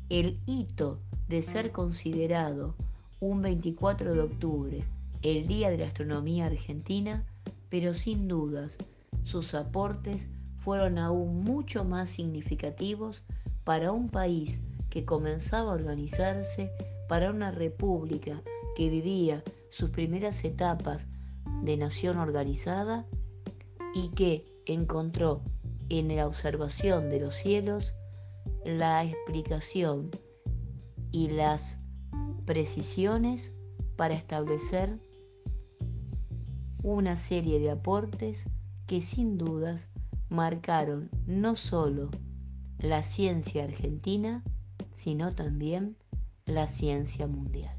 el 0.10 0.40
hito 0.48 1.00
de 1.28 1.44
ser 1.44 1.72
considerado 1.72 2.76
un 3.20 3.42
24 3.42 4.14
de 4.14 4.22
octubre 4.22 4.84
el 5.22 5.48
Día 5.48 5.70
de 5.70 5.78
la 5.78 5.88
Astronomía 5.88 6.46
Argentina, 6.46 7.26
pero 7.70 7.94
sin 7.94 8.28
dudas 8.28 8.78
sus 9.24 9.54
aportes 9.54 10.30
fueron 10.58 10.98
aún 10.98 11.44
mucho 11.44 11.86
más 11.86 12.10
significativos 12.10 13.24
para 13.64 13.92
un 13.92 14.10
país 14.10 14.64
que 14.90 15.06
comenzaba 15.06 15.72
a 15.72 15.76
organizarse, 15.76 16.72
para 17.08 17.30
una 17.30 17.52
república 17.52 18.42
que 18.76 18.90
vivía 18.90 19.44
sus 19.70 19.92
primeras 19.92 20.44
etapas 20.44 21.08
de 21.64 21.78
nación 21.78 22.18
organizada 22.18 23.06
y 23.94 24.10
que 24.10 24.46
encontró 24.66 25.42
en 25.90 26.16
la 26.16 26.28
observación 26.28 27.10
de 27.10 27.20
los 27.20 27.36
cielos 27.36 27.96
la 28.64 29.04
explicación 29.04 30.12
y 31.12 31.30
las 31.30 31.80
precisiones 32.46 33.60
para 33.96 34.14
establecer 34.14 35.00
una 36.84 37.18
serie 37.18 37.60
de 37.60 37.72
aportes 37.72 38.50
que 38.88 39.02
sin 39.02 39.38
dudas 39.38 39.92
marcaron 40.30 41.10
no 41.26 41.56
solo 41.56 42.10
la 42.78 43.04
ciencia 43.04 43.64
argentina, 43.64 44.44
sino 44.92 45.36
también 45.36 45.98
la 46.46 46.68
ciencia 46.68 47.28
mundial. 47.28 47.76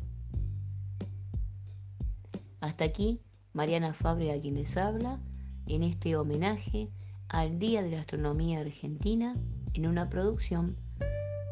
Hasta 2.60 2.84
aquí, 2.84 3.20
Mariana 3.52 3.94
Fabre 3.94 4.32
a 4.32 4.40
quienes 4.40 4.76
habla, 4.76 5.20
en 5.66 5.82
este 5.82 6.16
homenaje 6.16 6.90
al 7.28 7.58
Día 7.58 7.82
de 7.82 7.92
la 7.92 8.00
Astronomía 8.00 8.60
Argentina 8.60 9.36
en 9.74 9.86
una 9.86 10.08
producción 10.08 10.76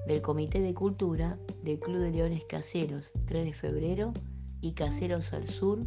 del 0.07 0.21
Comité 0.23 0.61
de 0.61 0.75
Cultura 0.75 1.39
del 1.63 1.79
Club 1.79 1.99
de 1.99 2.11
Leones 2.11 2.45
Caseros 2.45 3.13
3 3.27 3.45
de 3.45 3.53
febrero 3.53 4.13
y 4.61 4.73
Caseros 4.73 5.33
al 5.33 5.49
Sur, 5.49 5.87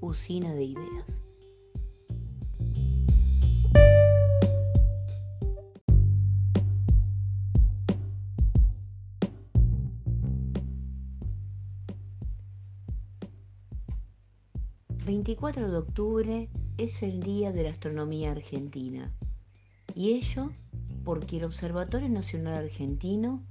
Usina 0.00 0.52
de 0.54 0.64
Ideas. 0.64 1.22
...24 15.06 15.70
de 15.70 15.76
octubre 15.78 16.50
es 16.76 17.02
el 17.02 17.22
Día 17.22 17.50
de 17.50 17.62
la 17.62 17.70
Astronomía 17.70 18.32
Argentina... 18.32 19.10
...y 19.94 20.12
ello 20.12 20.52
porque 21.04 21.38
el 21.38 21.44
Observatorio 21.44 22.10
Nacional 22.10 22.64
Argentino 22.64 23.42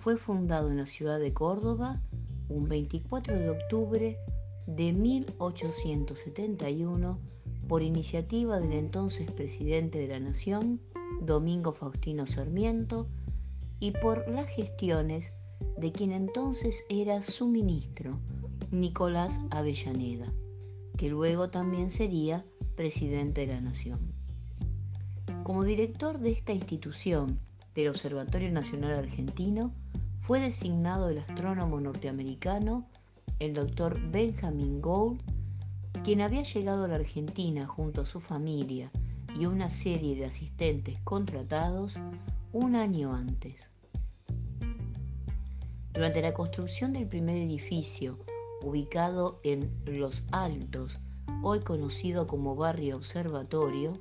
fue 0.00 0.16
fundado 0.16 0.70
en 0.70 0.78
la 0.78 0.86
ciudad 0.86 1.20
de 1.20 1.32
Córdoba 1.32 2.02
un 2.48 2.68
24 2.68 3.38
de 3.38 3.50
octubre 3.50 4.18
de 4.66 4.92
1871 4.92 7.18
por 7.68 7.82
iniciativa 7.82 8.58
del 8.60 8.72
entonces 8.72 9.30
presidente 9.30 9.98
de 9.98 10.08
la 10.08 10.20
Nación, 10.20 10.80
Domingo 11.20 11.72
Faustino 11.72 12.26
Sarmiento, 12.26 13.08
y 13.80 13.92
por 13.92 14.28
las 14.28 14.48
gestiones 14.48 15.32
de 15.76 15.92
quien 15.92 16.12
entonces 16.12 16.84
era 16.88 17.22
su 17.22 17.48
ministro, 17.48 18.18
Nicolás 18.70 19.40
Avellaneda, 19.50 20.32
que 20.96 21.10
luego 21.10 21.50
también 21.50 21.90
sería 21.90 22.44
presidente 22.76 23.46
de 23.46 23.54
la 23.54 23.60
Nación. 23.60 24.12
Como 25.42 25.64
director 25.64 26.18
de 26.18 26.32
esta 26.32 26.52
institución 26.52 27.38
del 27.74 27.88
Observatorio 27.88 28.50
Nacional 28.50 28.92
Argentino, 28.92 29.74
fue 30.20 30.40
designado 30.40 31.10
el 31.10 31.18
astrónomo 31.18 31.80
norteamericano 31.80 32.88
el 33.38 33.54
doctor 33.54 34.00
Benjamin 34.10 34.80
Gould, 34.80 35.20
quien 36.02 36.20
había 36.20 36.42
llegado 36.42 36.84
a 36.84 36.88
la 36.88 36.96
Argentina 36.96 37.66
junto 37.66 38.02
a 38.02 38.06
su 38.06 38.20
familia 38.20 38.90
y 39.38 39.46
una 39.46 39.70
serie 39.70 40.16
de 40.16 40.26
asistentes 40.26 41.00
contratados 41.02 41.98
un 42.52 42.76
año 42.76 43.14
antes. 43.14 43.70
Durante 45.92 46.22
la 46.22 46.34
construcción 46.34 46.92
del 46.92 47.06
primer 47.06 47.36
edificio, 47.36 48.18
ubicado 48.62 49.40
en 49.44 49.72
Los 49.84 50.24
Altos, 50.32 50.98
hoy 51.42 51.60
conocido 51.60 52.26
como 52.26 52.56
Barrio 52.56 52.96
Observatorio, 52.96 53.98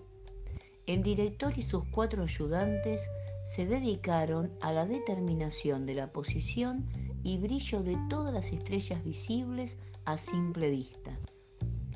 el 0.86 1.04
director 1.04 1.54
y 1.58 1.64
sus 1.64 1.84
cuatro 1.86 2.24
ayudantes 2.24 3.10
se 3.44 3.66
dedicaron 3.66 4.52
a 4.62 4.72
la 4.72 4.86
determinación 4.86 5.86
de 5.86 5.96
la 5.96 6.12
posición 6.12 6.88
y 7.24 7.38
brillo 7.38 7.82
de 7.82 7.98
todas 8.10 8.34
las 8.34 8.52
estrellas 8.52 9.02
visibles 9.04 9.80
a 10.06 10.18
simple 10.18 10.70
vista. 10.70 11.18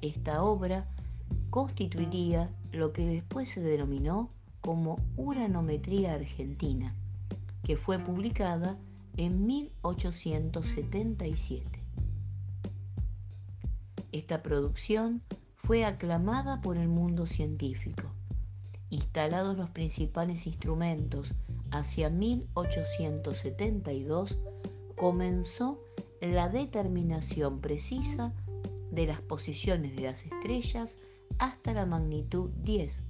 Esta 0.01 0.41
obra 0.43 0.89
constituiría 1.49 2.49
lo 2.71 2.93
que 2.93 3.05
después 3.05 3.49
se 3.49 3.59
denominó 3.61 4.31
como 4.61 4.99
Uranometría 5.15 6.13
Argentina, 6.13 6.95
que 7.63 7.75
fue 7.77 7.99
publicada 7.99 8.79
en 9.17 9.45
1877. 9.45 11.83
Esta 14.11 14.41
producción 14.41 15.21
fue 15.55 15.85
aclamada 15.85 16.61
por 16.61 16.77
el 16.77 16.87
mundo 16.87 17.27
científico 17.27 18.11
instalados 18.89 19.57
los 19.57 19.69
principales 19.69 20.47
instrumentos 20.47 21.35
hacia 21.71 22.09
1872, 22.09 24.39
comenzó 24.97 25.79
la 26.21 26.49
determinación 26.49 27.61
precisa 27.61 28.33
de 28.91 29.05
las 29.05 29.21
posiciones 29.21 29.95
de 29.95 30.01
las 30.01 30.25
estrellas 30.25 31.01
hasta 31.37 31.71
la 31.71 31.85
magnitud 31.85 32.49
10, 32.63 33.03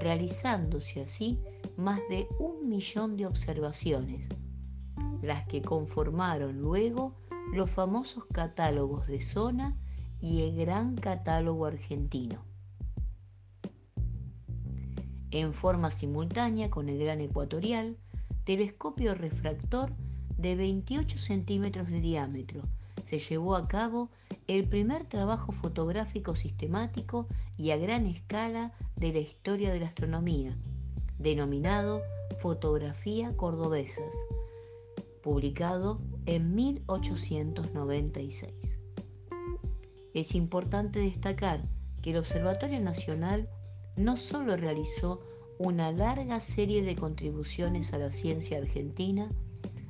realizándose 0.00 1.02
así 1.02 1.38
más 1.76 2.00
de 2.10 2.26
un 2.40 2.68
millón 2.68 3.16
de 3.16 3.26
observaciones, 3.26 4.28
las 5.22 5.46
que 5.46 5.62
conformaron 5.62 6.60
luego 6.60 7.14
los 7.52 7.70
famosos 7.70 8.24
catálogos 8.32 9.06
de 9.06 9.20
zona 9.20 9.78
y 10.20 10.42
el 10.42 10.56
Gran 10.56 10.96
Catálogo 10.96 11.66
Argentino. 11.66 12.44
En 15.30 15.54
forma 15.54 15.92
simultánea 15.92 16.70
con 16.70 16.88
el 16.88 16.98
Gran 16.98 17.20
Ecuatorial, 17.20 17.96
telescopio 18.42 19.14
refractor 19.14 19.92
de 20.40 20.56
28 20.56 21.18
centímetros 21.18 21.90
de 21.90 22.00
diámetro, 22.00 22.62
se 23.02 23.18
llevó 23.18 23.56
a 23.56 23.68
cabo 23.68 24.08
el 24.48 24.66
primer 24.66 25.04
trabajo 25.04 25.52
fotográfico 25.52 26.34
sistemático 26.34 27.26
y 27.58 27.72
a 27.72 27.76
gran 27.76 28.06
escala 28.06 28.72
de 28.96 29.12
la 29.12 29.18
historia 29.18 29.70
de 29.70 29.80
la 29.80 29.88
astronomía, 29.88 30.56
denominado 31.18 32.00
Fotografía 32.38 33.36
Cordobesas, 33.36 34.16
publicado 35.22 36.00
en 36.24 36.54
1896. 36.54 38.80
Es 40.14 40.34
importante 40.34 41.00
destacar 41.00 41.68
que 42.00 42.12
el 42.12 42.16
Observatorio 42.16 42.80
Nacional 42.80 43.46
no 43.96 44.16
solo 44.16 44.56
realizó 44.56 45.20
una 45.58 45.92
larga 45.92 46.40
serie 46.40 46.82
de 46.82 46.96
contribuciones 46.96 47.92
a 47.92 47.98
la 47.98 48.10
ciencia 48.10 48.56
argentina, 48.56 49.30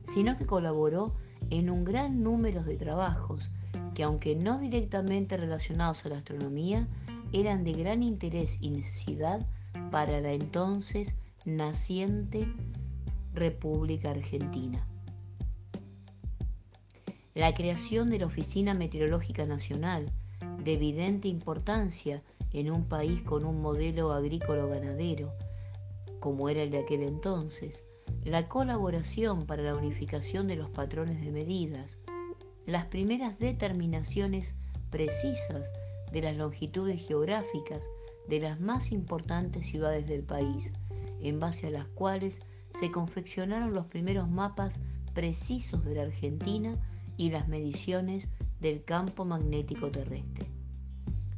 sino 0.04 0.36
que 0.36 0.46
colaboró 0.46 1.14
en 1.50 1.70
un 1.70 1.84
gran 1.84 2.22
número 2.22 2.62
de 2.62 2.76
trabajos 2.76 3.50
que, 3.94 4.02
aunque 4.02 4.34
no 4.36 4.58
directamente 4.58 5.36
relacionados 5.36 6.06
a 6.06 6.10
la 6.10 6.18
astronomía, 6.18 6.86
eran 7.32 7.64
de 7.64 7.72
gran 7.72 8.02
interés 8.02 8.58
y 8.60 8.70
necesidad 8.70 9.46
para 9.90 10.20
la 10.20 10.32
entonces 10.32 11.20
naciente 11.44 12.46
República 13.34 14.10
Argentina. 14.10 14.86
La 17.34 17.54
creación 17.54 18.10
de 18.10 18.18
la 18.18 18.26
Oficina 18.26 18.74
Meteorológica 18.74 19.46
Nacional, 19.46 20.10
de 20.64 20.74
evidente 20.74 21.28
importancia 21.28 22.22
en 22.52 22.70
un 22.70 22.84
país 22.84 23.22
con 23.22 23.44
un 23.44 23.62
modelo 23.62 24.12
agrícola-ganadero, 24.12 25.32
como 26.18 26.48
era 26.48 26.62
el 26.62 26.70
de 26.70 26.80
aquel 26.80 27.02
entonces, 27.02 27.84
la 28.24 28.48
colaboración 28.48 29.46
para 29.46 29.62
la 29.62 29.74
unificación 29.74 30.48
de 30.48 30.56
los 30.56 30.70
patrones 30.70 31.20
de 31.20 31.32
medidas, 31.32 31.98
las 32.66 32.86
primeras 32.86 33.38
determinaciones 33.38 34.56
precisas 34.90 35.72
de 36.12 36.22
las 36.22 36.36
longitudes 36.36 37.06
geográficas 37.06 37.88
de 38.28 38.40
las 38.40 38.60
más 38.60 38.92
importantes 38.92 39.66
ciudades 39.66 40.06
del 40.06 40.22
país, 40.22 40.74
en 41.20 41.40
base 41.40 41.68
a 41.68 41.70
las 41.70 41.86
cuales 41.86 42.42
se 42.72 42.90
confeccionaron 42.90 43.74
los 43.74 43.86
primeros 43.86 44.28
mapas 44.28 44.80
precisos 45.14 45.84
de 45.84 45.96
la 45.96 46.02
Argentina 46.02 46.76
y 47.16 47.30
las 47.30 47.48
mediciones 47.48 48.28
del 48.60 48.84
campo 48.84 49.24
magnético 49.24 49.90
terrestre. 49.90 50.46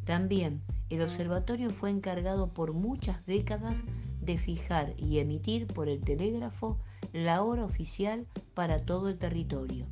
También 0.04 0.62
el 0.90 1.02
observatorio 1.02 1.70
fue 1.70 1.90
encargado 1.90 2.52
por 2.52 2.72
muchas 2.72 3.24
décadas 3.24 3.84
de 4.22 4.38
fijar 4.38 4.94
y 4.96 5.18
emitir 5.18 5.66
por 5.66 5.88
el 5.88 6.00
telégrafo 6.00 6.78
la 7.12 7.42
hora 7.42 7.64
oficial 7.64 8.26
para 8.54 8.84
todo 8.84 9.08
el 9.08 9.18
territorio. 9.18 9.86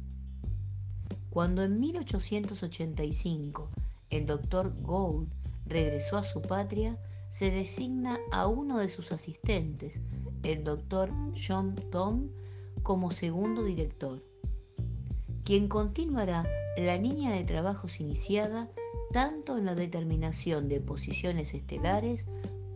Cuando 1.29 1.63
en 1.63 1.79
1885 1.79 3.69
el 4.11 4.27
doctor 4.27 4.75
Gould 4.83 5.29
regresó 5.67 6.17
a 6.17 6.25
su 6.25 6.43
patria, 6.43 6.99
se 7.29 7.51
designa 7.51 8.19
a 8.33 8.47
uno 8.47 8.79
de 8.79 8.89
sus 8.89 9.13
asistentes, 9.13 10.01
el 10.43 10.65
doctor 10.65 11.13
John 11.37 11.77
Tom, 11.91 12.29
como 12.83 13.11
segundo 13.11 13.63
director 13.63 14.23
quien 15.51 15.67
continuará 15.67 16.47
la 16.77 16.97
línea 16.97 17.33
de 17.33 17.43
trabajos 17.43 18.01
iniciada 18.01 18.71
tanto 19.11 19.59
en 19.59 19.65
la 19.65 19.75
determinación 19.75 20.69
de 20.69 20.81
posiciones 20.81 21.55
estelares 21.55 22.27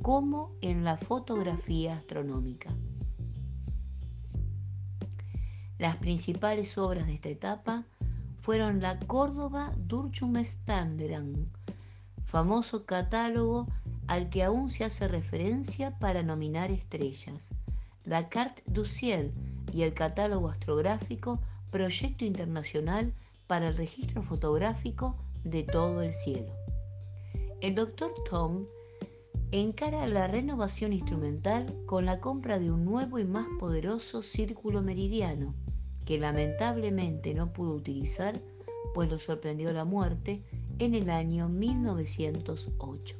como 0.05 0.55
en 0.61 0.85
la 0.85 0.99
fotografía 0.99 1.97
astronómica. 1.97 2.69
Las 5.79 5.97
principales 5.97 6.77
obras 6.77 7.07
de 7.07 7.14
esta 7.14 7.31
etapa 7.31 7.87
fueron 8.37 8.83
la 8.83 8.99
Córdoba 8.99 9.73
Durchumstanderang, 9.79 11.51
famoso 12.23 12.85
catálogo 12.85 13.67
al 14.07 14.29
que 14.29 14.43
aún 14.43 14.69
se 14.69 14.85
hace 14.85 15.09
referencia 15.09 15.99
para 15.99 16.23
nominar 16.23 16.71
estrellas, 16.71 17.55
la 18.05 18.29
Carte 18.29 18.62
du 18.67 18.85
Ciel 18.85 19.33
y 19.73 19.85
el 19.85 19.95
catálogo 19.95 20.51
astrográfico 20.51 21.40
proyecto 21.71 22.27
internacional 22.27 23.14
para 23.47 23.69
el 23.69 23.77
registro 23.79 24.23
fotográfico 24.23 25.17
de 25.45 25.62
todo 25.62 26.03
el 26.03 26.12
cielo. 26.12 26.53
El 27.62 27.75
doctor 27.75 28.12
Tom 28.29 28.67
encara 29.61 30.09
la 30.09 30.27
renovación 30.27 30.93
instrumental 30.93 31.73
con 31.87 32.07
la 32.07 32.19
compra 32.19 32.59
de 32.59 32.73
un 32.73 32.85
nuevo 32.85 33.21
y 33.21 33.25
más 33.25 33.47
poderoso 33.61 34.25
círculo 34.25 34.83
meridiano, 34.83 35.55
que 36.05 36.19
lamentablemente 36.19 37.35
no 37.35 37.53
pudo 37.53 37.75
utilizar, 37.75 38.43
pues 38.95 39.09
lo 39.09 39.21
sorprendió 39.21 39.73
la 39.73 39.85
muerte 39.85 40.43
en 40.81 40.97
el 40.97 41.09
año 41.09 41.49
1908. 41.49 43.17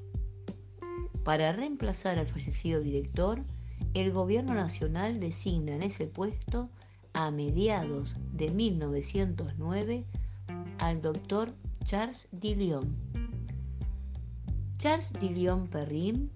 Para 1.23 1.53
reemplazar 1.53 2.19
al 2.19 2.27
fallecido 2.27 2.81
director, 2.81 3.41
el 3.95 4.11
gobierno 4.11 4.55
nacional 4.55 5.21
designa 5.21 5.77
en 5.77 5.85
ese 5.85 6.09
puesto 6.09 6.69
a 7.13 7.31
mediados 7.31 8.17
de 8.33 8.51
1909 8.51 10.05
al 10.79 11.01
doctor 11.01 11.55
Charles 11.85 12.27
Dillon. 12.33 13.34
Charles 14.85 15.15
Dillon 15.19 15.67
Perrin 15.67 16.31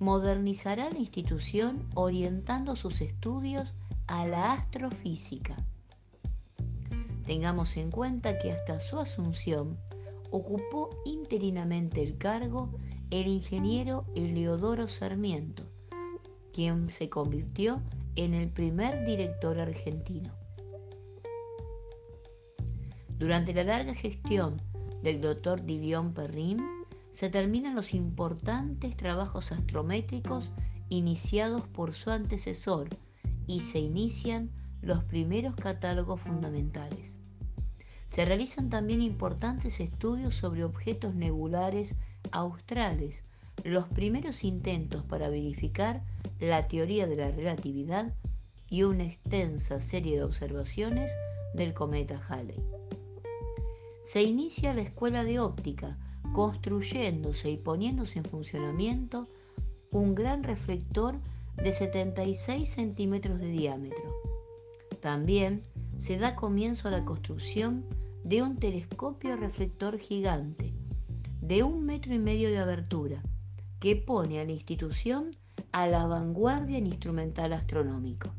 modernizará 0.00 0.90
la 0.90 0.98
institución 0.98 1.86
orientando 1.94 2.74
sus 2.74 3.00
estudios 3.00 3.72
a 4.08 4.26
la 4.26 4.54
astrofísica. 4.54 5.54
Tengamos 7.24 7.76
en 7.76 7.92
cuenta 7.92 8.36
que 8.36 8.50
hasta 8.50 8.80
su 8.80 8.98
asunción 8.98 9.78
ocupó 10.32 10.90
interinamente 11.04 12.02
el 12.02 12.18
cargo 12.18 12.68
el 13.12 13.28
ingeniero 13.28 14.04
Eleodoro 14.16 14.88
Sarmiento, 14.88 15.62
quien 16.52 16.90
se 16.90 17.08
convirtió 17.08 17.80
en 18.16 18.34
el 18.34 18.48
primer 18.48 19.06
director 19.06 19.60
argentino. 19.60 20.34
Durante 23.20 23.54
la 23.54 23.62
larga 23.62 23.94
gestión 23.94 24.60
del 25.04 25.20
doctor 25.20 25.64
Didion 25.64 26.12
Perrin, 26.12 26.73
se 27.14 27.30
terminan 27.30 27.76
los 27.76 27.94
importantes 27.94 28.96
trabajos 28.96 29.52
astrométricos 29.52 30.50
iniciados 30.88 31.62
por 31.68 31.94
su 31.94 32.10
antecesor 32.10 32.88
y 33.46 33.60
se 33.60 33.78
inician 33.78 34.50
los 34.82 35.04
primeros 35.04 35.54
catálogos 35.54 36.20
fundamentales. 36.20 37.20
Se 38.06 38.24
realizan 38.24 38.68
también 38.68 39.00
importantes 39.00 39.78
estudios 39.78 40.34
sobre 40.34 40.64
objetos 40.64 41.14
nebulares 41.14 41.98
australes, 42.32 43.26
los 43.62 43.86
primeros 43.86 44.42
intentos 44.42 45.04
para 45.04 45.28
verificar 45.28 46.02
la 46.40 46.66
teoría 46.66 47.06
de 47.06 47.14
la 47.14 47.30
relatividad 47.30 48.12
y 48.68 48.82
una 48.82 49.04
extensa 49.04 49.80
serie 49.80 50.16
de 50.16 50.24
observaciones 50.24 51.14
del 51.54 51.74
cometa 51.74 52.20
Halley. 52.28 52.60
Se 54.02 54.24
inicia 54.24 54.74
la 54.74 54.82
escuela 54.82 55.22
de 55.22 55.38
óptica, 55.38 55.96
construyéndose 56.34 57.48
y 57.52 57.56
poniéndose 57.56 58.18
en 58.18 58.24
funcionamiento 58.24 59.28
un 59.92 60.16
gran 60.16 60.42
reflector 60.42 61.16
de 61.56 61.72
76 61.72 62.68
centímetros 62.68 63.38
de 63.38 63.48
diámetro. 63.48 64.12
También 65.00 65.62
se 65.96 66.18
da 66.18 66.34
comienzo 66.34 66.88
a 66.88 66.90
la 66.90 67.04
construcción 67.04 67.84
de 68.24 68.42
un 68.42 68.56
telescopio 68.56 69.36
reflector 69.36 69.96
gigante 69.98 70.74
de 71.40 71.62
un 71.62 71.84
metro 71.86 72.12
y 72.12 72.18
medio 72.18 72.50
de 72.50 72.58
abertura 72.58 73.22
que 73.78 73.94
pone 73.94 74.40
a 74.40 74.44
la 74.44 74.52
institución 74.52 75.36
a 75.70 75.86
la 75.86 76.04
vanguardia 76.04 76.78
en 76.78 76.88
instrumental 76.88 77.52
astronómico. 77.52 78.30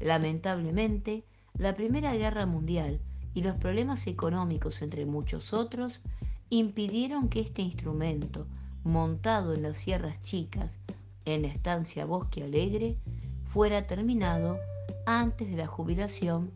Lamentablemente, 0.00 1.24
la 1.58 1.74
Primera 1.74 2.12
Guerra 2.14 2.44
Mundial 2.44 3.00
y 3.34 3.42
los 3.42 3.54
problemas 3.54 4.08
económicos, 4.08 4.82
entre 4.82 5.06
muchos 5.06 5.52
otros, 5.52 6.02
impidieron 6.50 7.28
que 7.28 7.40
este 7.40 7.62
instrumento, 7.62 8.46
montado 8.84 9.52
en 9.54 9.62
las 9.62 9.78
Sierras 9.78 10.22
Chicas, 10.22 10.80
en 11.24 11.42
la 11.42 11.48
estancia 11.48 12.06
Bosque 12.06 12.42
Alegre, 12.42 12.96
fuera 13.44 13.86
terminado 13.86 14.58
antes 15.06 15.50
de 15.50 15.56
la 15.56 15.66
jubilación 15.66 16.52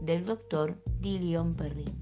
del 0.00 0.24
doctor 0.24 0.82
Dillion 1.00 1.54
Perrin. 1.54 1.94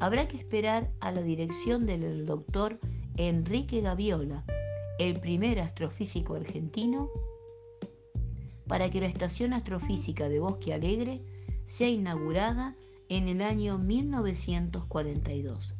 Habrá 0.00 0.28
que 0.28 0.36
esperar 0.36 0.90
a 1.00 1.10
la 1.12 1.22
dirección 1.22 1.86
del 1.86 2.24
doctor 2.24 2.78
Enrique 3.16 3.80
Gaviola, 3.80 4.44
el 4.98 5.18
primer 5.18 5.60
astrofísico 5.60 6.34
argentino, 6.34 7.10
para 8.66 8.90
que 8.90 9.00
la 9.00 9.06
Estación 9.06 9.52
Astrofísica 9.54 10.28
de 10.28 10.38
Bosque 10.38 10.74
Alegre 10.74 11.22
sea 11.64 11.88
inaugurada 11.88 12.76
en 13.08 13.28
el 13.28 13.42
año 13.42 13.78
1942. 13.78 15.74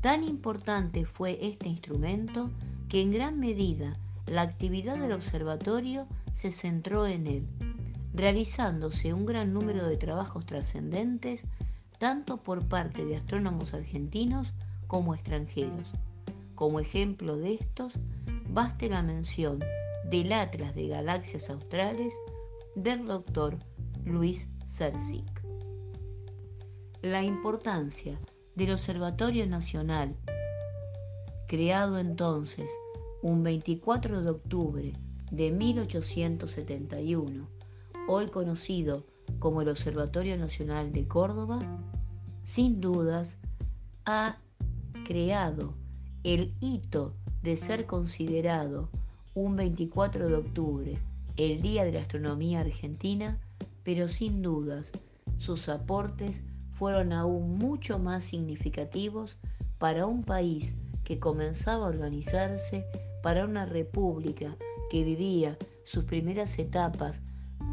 Tan 0.00 0.24
importante 0.24 1.04
fue 1.04 1.38
este 1.42 1.68
instrumento 1.68 2.50
que 2.88 3.02
en 3.02 3.12
gran 3.12 3.38
medida 3.38 3.96
la 4.26 4.42
actividad 4.42 4.98
del 4.98 5.12
observatorio 5.12 6.06
se 6.32 6.52
centró 6.52 7.06
en 7.06 7.26
él, 7.26 7.46
realizándose 8.14 9.14
un 9.14 9.26
gran 9.26 9.52
número 9.52 9.86
de 9.86 9.96
trabajos 9.96 10.46
trascendentes 10.46 11.46
tanto 11.98 12.38
por 12.38 12.66
parte 12.66 13.04
de 13.04 13.16
astrónomos 13.16 13.74
argentinos 13.74 14.52
como 14.86 15.14
extranjeros. 15.14 15.88
Como 16.54 16.80
ejemplo 16.80 17.36
de 17.36 17.54
estos, 17.54 17.94
baste 18.48 18.88
la 18.88 19.02
mención 19.02 19.60
del 20.10 20.32
Atlas 20.32 20.74
de 20.74 20.88
Galaxias 20.88 21.50
Australes 21.50 22.18
del 22.74 23.06
doctor 23.06 23.58
Luis 24.04 24.50
Sersic. 24.64 25.39
La 27.02 27.22
importancia 27.24 28.20
del 28.56 28.72
Observatorio 28.72 29.46
Nacional, 29.46 30.14
creado 31.46 31.98
entonces 31.98 32.70
un 33.22 33.42
24 33.42 34.20
de 34.20 34.28
octubre 34.28 34.92
de 35.30 35.50
1871, 35.50 37.48
hoy 38.06 38.26
conocido 38.26 39.06
como 39.38 39.62
el 39.62 39.70
Observatorio 39.70 40.36
Nacional 40.36 40.92
de 40.92 41.08
Córdoba, 41.08 41.58
sin 42.42 42.82
dudas 42.82 43.38
ha 44.04 44.36
creado 45.06 45.72
el 46.22 46.52
hito 46.60 47.14
de 47.42 47.56
ser 47.56 47.86
considerado 47.86 48.90
un 49.34 49.56
24 49.56 50.28
de 50.28 50.34
octubre 50.34 50.98
el 51.38 51.62
Día 51.62 51.86
de 51.86 51.92
la 51.92 52.00
Astronomía 52.00 52.60
Argentina, 52.60 53.40
pero 53.84 54.10
sin 54.10 54.42
dudas 54.42 54.92
sus 55.38 55.70
aportes 55.70 56.44
fueron 56.80 57.12
aún 57.12 57.58
mucho 57.58 57.98
más 57.98 58.24
significativos 58.24 59.38
para 59.76 60.06
un 60.06 60.22
país 60.22 60.78
que 61.04 61.18
comenzaba 61.20 61.84
a 61.84 61.90
organizarse, 61.90 62.86
para 63.22 63.44
una 63.44 63.66
república 63.66 64.56
que 64.88 65.04
vivía 65.04 65.58
sus 65.84 66.04
primeras 66.04 66.58
etapas 66.58 67.20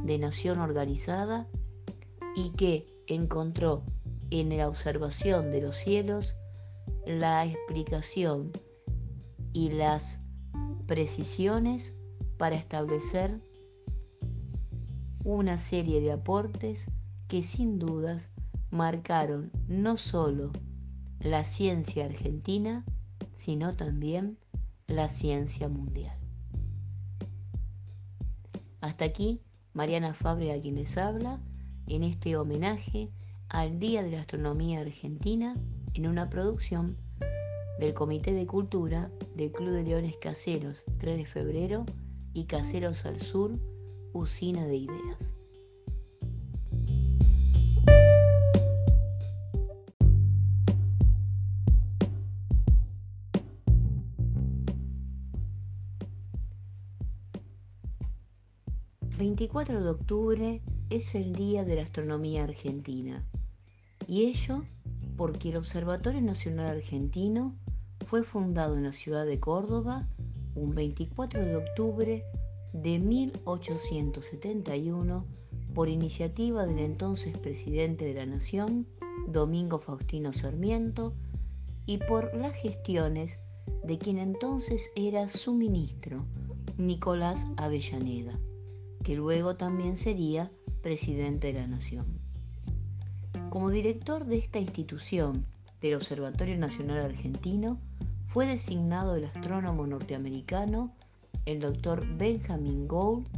de 0.03 0.19
nación 0.19 0.59
organizada 0.59 1.47
y 2.35 2.49
que 2.57 2.85
encontró 3.07 3.85
en 4.29 4.57
la 4.57 4.67
observación 4.67 5.51
de 5.51 5.61
los 5.61 5.77
cielos 5.77 6.35
la 7.05 7.45
explicación 7.45 8.51
y 9.53 9.69
las 9.69 10.19
precisiones 10.85 11.97
para 12.37 12.57
establecer 12.57 13.39
una 15.23 15.57
serie 15.57 16.01
de 16.01 16.11
aportes 16.11 16.91
que 17.29 17.41
sin 17.41 17.79
dudas 17.79 18.33
marcaron 18.71 19.51
no 19.67 19.97
solo 19.97 20.51
la 21.19 21.43
ciencia 21.43 22.05
argentina, 22.05 22.85
sino 23.33 23.75
también 23.75 24.37
la 24.87 25.07
ciencia 25.07 25.69
mundial. 25.69 26.17
Hasta 28.81 29.05
aquí, 29.05 29.41
Mariana 29.73 30.13
Fabre 30.13 30.53
a 30.53 30.61
quien 30.61 30.75
les 30.75 30.97
habla, 30.97 31.39
en 31.87 32.03
este 32.03 32.35
homenaje 32.35 33.09
al 33.49 33.79
Día 33.79 34.03
de 34.03 34.11
la 34.11 34.21
Astronomía 34.21 34.81
Argentina 34.81 35.55
en 35.93 36.07
una 36.07 36.29
producción 36.29 36.97
del 37.79 37.93
Comité 37.93 38.33
de 38.33 38.45
Cultura 38.45 39.09
del 39.35 39.51
Club 39.51 39.71
de 39.71 39.83
Leones 39.83 40.17
Caseros 40.17 40.83
3 40.99 41.17
de 41.17 41.25
febrero 41.25 41.85
y 42.33 42.45
Caseros 42.45 43.05
al 43.05 43.21
Sur, 43.21 43.57
Usina 44.13 44.65
de 44.65 44.77
Ideas. 44.77 45.36
24 59.37 59.83
de 59.83 59.89
octubre 59.91 60.61
es 60.89 61.13
el 61.13 61.33
Día 61.33 61.63
de 61.63 61.75
la 61.75 61.83
Astronomía 61.83 62.43
Argentina. 62.43 63.23
Y 64.07 64.25
ello 64.25 64.65
porque 65.15 65.49
el 65.49 65.57
Observatorio 65.57 66.21
Nacional 66.21 66.77
Argentino 66.77 67.55
fue 68.07 68.23
fundado 68.23 68.75
en 68.75 68.81
la 68.81 68.93
ciudad 68.93 69.27
de 69.27 69.39
Córdoba 69.39 70.09
un 70.55 70.73
24 70.73 71.45
de 71.45 71.55
octubre 71.55 72.25
de 72.73 72.97
1871 72.97 75.27
por 75.75 75.87
iniciativa 75.87 76.65
del 76.65 76.79
entonces 76.79 77.37
presidente 77.37 78.05
de 78.05 78.15
la 78.15 78.25
Nación, 78.25 78.87
Domingo 79.27 79.77
Faustino 79.77 80.33
Sarmiento, 80.33 81.13
y 81.85 81.99
por 81.99 82.35
las 82.35 82.55
gestiones 82.55 83.37
de 83.83 83.99
quien 83.99 84.17
entonces 84.17 84.89
era 84.95 85.27
su 85.27 85.53
ministro, 85.53 86.25
Nicolás 86.79 87.45
Avellaneda, 87.57 88.39
que 89.07 89.15
luego 89.15 89.55
también 89.55 89.95
sería 89.95 90.51
presidente 90.83 91.53
de 91.53 91.61
la 91.61 91.67
Nación. 91.67 92.19
Como 93.49 93.69
director 93.69 94.25
de 94.25 94.37
esta 94.37 94.59
institución 94.59 95.45
del 95.79 95.95
Observatorio 95.95 96.57
Nacional 96.57 97.05
Argentino, 97.05 97.79
fue 98.27 98.45
designado 98.45 99.15
el 99.15 99.23
astrónomo 99.23 99.87
norteamericano, 99.87 100.93
el 101.45 101.61
doctor 101.61 102.05
Benjamin 102.17 102.85
Gould, 102.85 103.29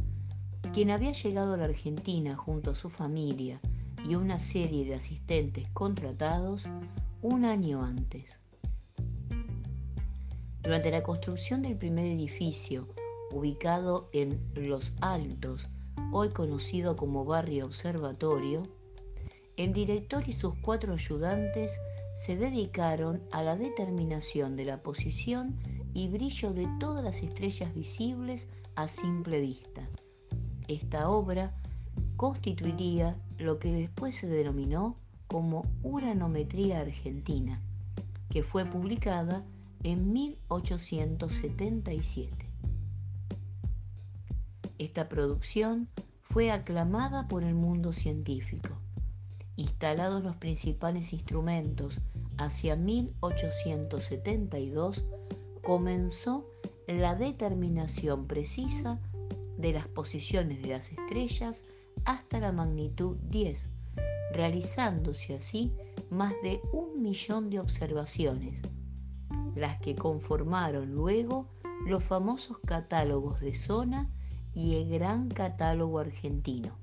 quien 0.72 0.90
había 0.90 1.12
llegado 1.12 1.54
a 1.54 1.56
la 1.56 1.66
Argentina 1.66 2.34
junto 2.34 2.72
a 2.72 2.74
su 2.74 2.90
familia 2.90 3.60
y 4.08 4.16
una 4.16 4.40
serie 4.40 4.84
de 4.84 4.96
asistentes 4.96 5.68
contratados 5.72 6.68
un 7.22 7.44
año 7.44 7.84
antes. 7.84 8.40
Durante 10.64 10.90
la 10.90 11.04
construcción 11.04 11.62
del 11.62 11.76
primer 11.76 12.06
edificio, 12.06 12.88
ubicado 13.30 14.08
en 14.12 14.40
Los 14.54 14.94
Altos, 15.00 15.68
hoy 16.12 16.30
conocido 16.30 16.96
como 16.96 17.24
Barrio 17.24 17.66
Observatorio, 17.66 18.64
el 19.56 19.72
director 19.72 20.28
y 20.28 20.32
sus 20.32 20.54
cuatro 20.56 20.94
ayudantes 20.94 21.78
se 22.14 22.36
dedicaron 22.36 23.22
a 23.30 23.42
la 23.42 23.56
determinación 23.56 24.56
de 24.56 24.64
la 24.64 24.82
posición 24.82 25.56
y 25.94 26.08
brillo 26.08 26.52
de 26.52 26.66
todas 26.78 27.04
las 27.04 27.22
estrellas 27.22 27.74
visibles 27.74 28.48
a 28.74 28.88
simple 28.88 29.40
vista. 29.40 29.88
Esta 30.68 31.08
obra 31.08 31.54
constituiría 32.16 33.18
lo 33.38 33.58
que 33.58 33.72
después 33.72 34.14
se 34.14 34.26
denominó 34.26 34.96
como 35.26 35.66
Uranometría 35.82 36.80
Argentina, 36.80 37.62
que 38.30 38.42
fue 38.42 38.64
publicada 38.64 39.44
en 39.82 40.12
1877. 40.12 42.49
Esta 44.80 45.08
producción 45.10 45.88
fue 46.22 46.50
aclamada 46.50 47.28
por 47.28 47.44
el 47.44 47.54
mundo 47.54 47.92
científico. 47.92 48.70
Instalados 49.56 50.24
los 50.24 50.36
principales 50.36 51.12
instrumentos 51.12 52.00
hacia 52.38 52.76
1872, 52.76 55.04
comenzó 55.62 56.48
la 56.86 57.14
determinación 57.14 58.26
precisa 58.26 58.98
de 59.58 59.74
las 59.74 59.86
posiciones 59.86 60.62
de 60.62 60.70
las 60.70 60.92
estrellas 60.92 61.66
hasta 62.06 62.40
la 62.40 62.50
magnitud 62.50 63.18
10, 63.28 63.68
realizándose 64.32 65.34
así 65.34 65.74
más 66.08 66.32
de 66.42 66.58
un 66.72 67.02
millón 67.02 67.50
de 67.50 67.60
observaciones, 67.60 68.62
las 69.54 69.78
que 69.82 69.94
conformaron 69.94 70.94
luego 70.94 71.50
los 71.84 72.02
famosos 72.02 72.56
catálogos 72.64 73.40
de 73.40 73.52
zona 73.52 74.10
y 74.54 74.76
el 74.76 74.88
Gran 74.88 75.28
Catálogo 75.28 75.98
Argentino 75.98 76.80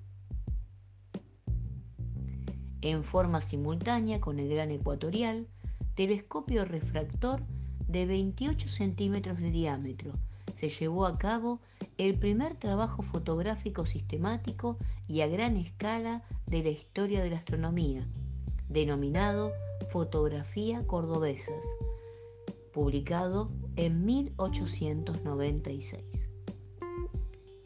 en 2.82 3.04
forma 3.04 3.42
simultánea 3.42 4.20
con 4.22 4.40
el 4.40 4.50
gran 4.50 4.72
ecuatorial, 4.72 5.48
telescopio 5.96 6.66
refractor 6.66 7.44
de 7.88 8.06
28 8.06 8.68
centímetros 8.68 9.40
de 9.40 9.52
diámetro. 9.52 10.12
Se 10.54 10.68
llevó 10.70 11.06
a 11.06 11.18
cabo 11.18 11.62
el 11.98 12.18
primer 12.18 12.56
trabajo 12.56 13.02
fotográfico 13.02 13.86
sistemático 13.86 14.78
y 15.08 15.22
a 15.22 15.28
gran 15.28 15.56
escala 15.58 16.24
de 16.46 16.64
la 16.64 16.70
historia 16.70 17.24
de 17.24 17.30
la 17.30 17.38
astronomía, 17.38 18.08
denominado 18.70 19.52
Fotografía 19.90 20.86
Cordobesas, 20.88 21.66
publicado 22.74 23.52
en 23.76 24.06
1896. 24.06 26.27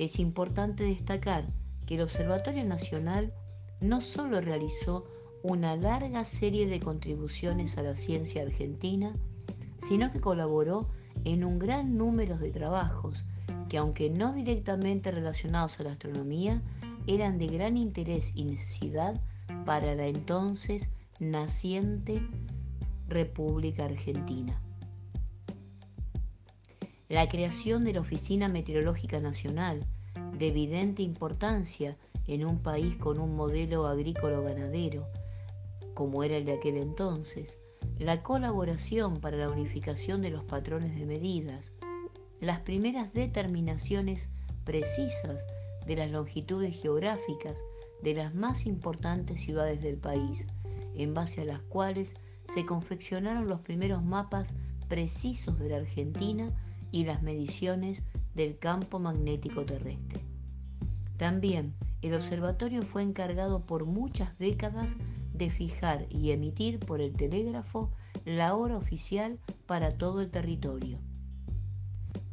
Es 0.01 0.17
importante 0.17 0.83
destacar 0.83 1.45
que 1.85 1.93
el 1.93 2.01
Observatorio 2.01 2.65
Nacional 2.65 3.31
no 3.81 4.01
solo 4.01 4.41
realizó 4.41 5.05
una 5.43 5.75
larga 5.75 6.25
serie 6.25 6.65
de 6.65 6.79
contribuciones 6.79 7.77
a 7.77 7.83
la 7.83 7.95
ciencia 7.95 8.41
argentina, 8.41 9.15
sino 9.77 10.11
que 10.11 10.19
colaboró 10.19 10.89
en 11.23 11.43
un 11.43 11.59
gran 11.59 11.97
número 11.97 12.35
de 12.39 12.49
trabajos 12.49 13.25
que, 13.69 13.77
aunque 13.77 14.09
no 14.09 14.33
directamente 14.33 15.11
relacionados 15.11 15.79
a 15.79 15.83
la 15.83 15.91
astronomía, 15.91 16.63
eran 17.05 17.37
de 17.37 17.45
gran 17.45 17.77
interés 17.77 18.35
y 18.35 18.45
necesidad 18.45 19.21
para 19.67 19.93
la 19.93 20.07
entonces 20.07 20.95
naciente 21.19 22.27
República 23.07 23.85
Argentina. 23.85 24.59
La 27.11 27.27
creación 27.27 27.83
de 27.83 27.91
la 27.91 27.99
Oficina 27.99 28.47
Meteorológica 28.47 29.19
Nacional, 29.19 29.85
de 30.37 30.47
evidente 30.47 31.03
importancia 31.03 31.97
en 32.25 32.45
un 32.45 32.59
país 32.59 32.95
con 32.95 33.19
un 33.19 33.35
modelo 33.35 33.85
agrícola-ganadero, 33.85 35.09
como 35.93 36.23
era 36.23 36.37
el 36.37 36.45
de 36.45 36.53
aquel 36.53 36.77
entonces, 36.77 37.57
la 37.99 38.23
colaboración 38.23 39.19
para 39.19 39.35
la 39.35 39.49
unificación 39.49 40.21
de 40.21 40.29
los 40.29 40.45
patrones 40.45 40.97
de 40.97 41.05
medidas, 41.05 41.73
las 42.39 42.61
primeras 42.61 43.11
determinaciones 43.13 44.29
precisas 44.63 45.45
de 45.85 45.97
las 45.97 46.09
longitudes 46.09 46.81
geográficas 46.81 47.61
de 48.01 48.13
las 48.13 48.33
más 48.33 48.65
importantes 48.65 49.41
ciudades 49.41 49.81
del 49.81 49.97
país, 49.97 50.47
en 50.95 51.13
base 51.13 51.41
a 51.41 51.45
las 51.45 51.59
cuales 51.59 52.15
se 52.45 52.65
confeccionaron 52.65 53.49
los 53.49 53.59
primeros 53.59 54.01
mapas 54.01 54.53
precisos 54.87 55.59
de 55.59 55.71
la 55.71 55.75
Argentina 55.75 56.53
y 56.91 57.05
las 57.05 57.23
mediciones 57.23 58.03
del 58.35 58.57
campo 58.57 58.99
magnético 58.99 59.65
terrestre. 59.65 60.21
También 61.17 61.73
el 62.01 62.15
observatorio 62.15 62.81
fue 62.81 63.03
encargado 63.03 63.65
por 63.65 63.85
muchas 63.85 64.37
décadas 64.39 64.97
de 65.33 65.49
fijar 65.49 66.07
y 66.09 66.31
emitir 66.31 66.79
por 66.79 66.99
el 67.01 67.13
telégrafo 67.13 67.91
la 68.25 68.55
hora 68.55 68.77
oficial 68.77 69.39
para 69.65 69.97
todo 69.97 70.21
el 70.21 70.29
territorio. 70.29 70.97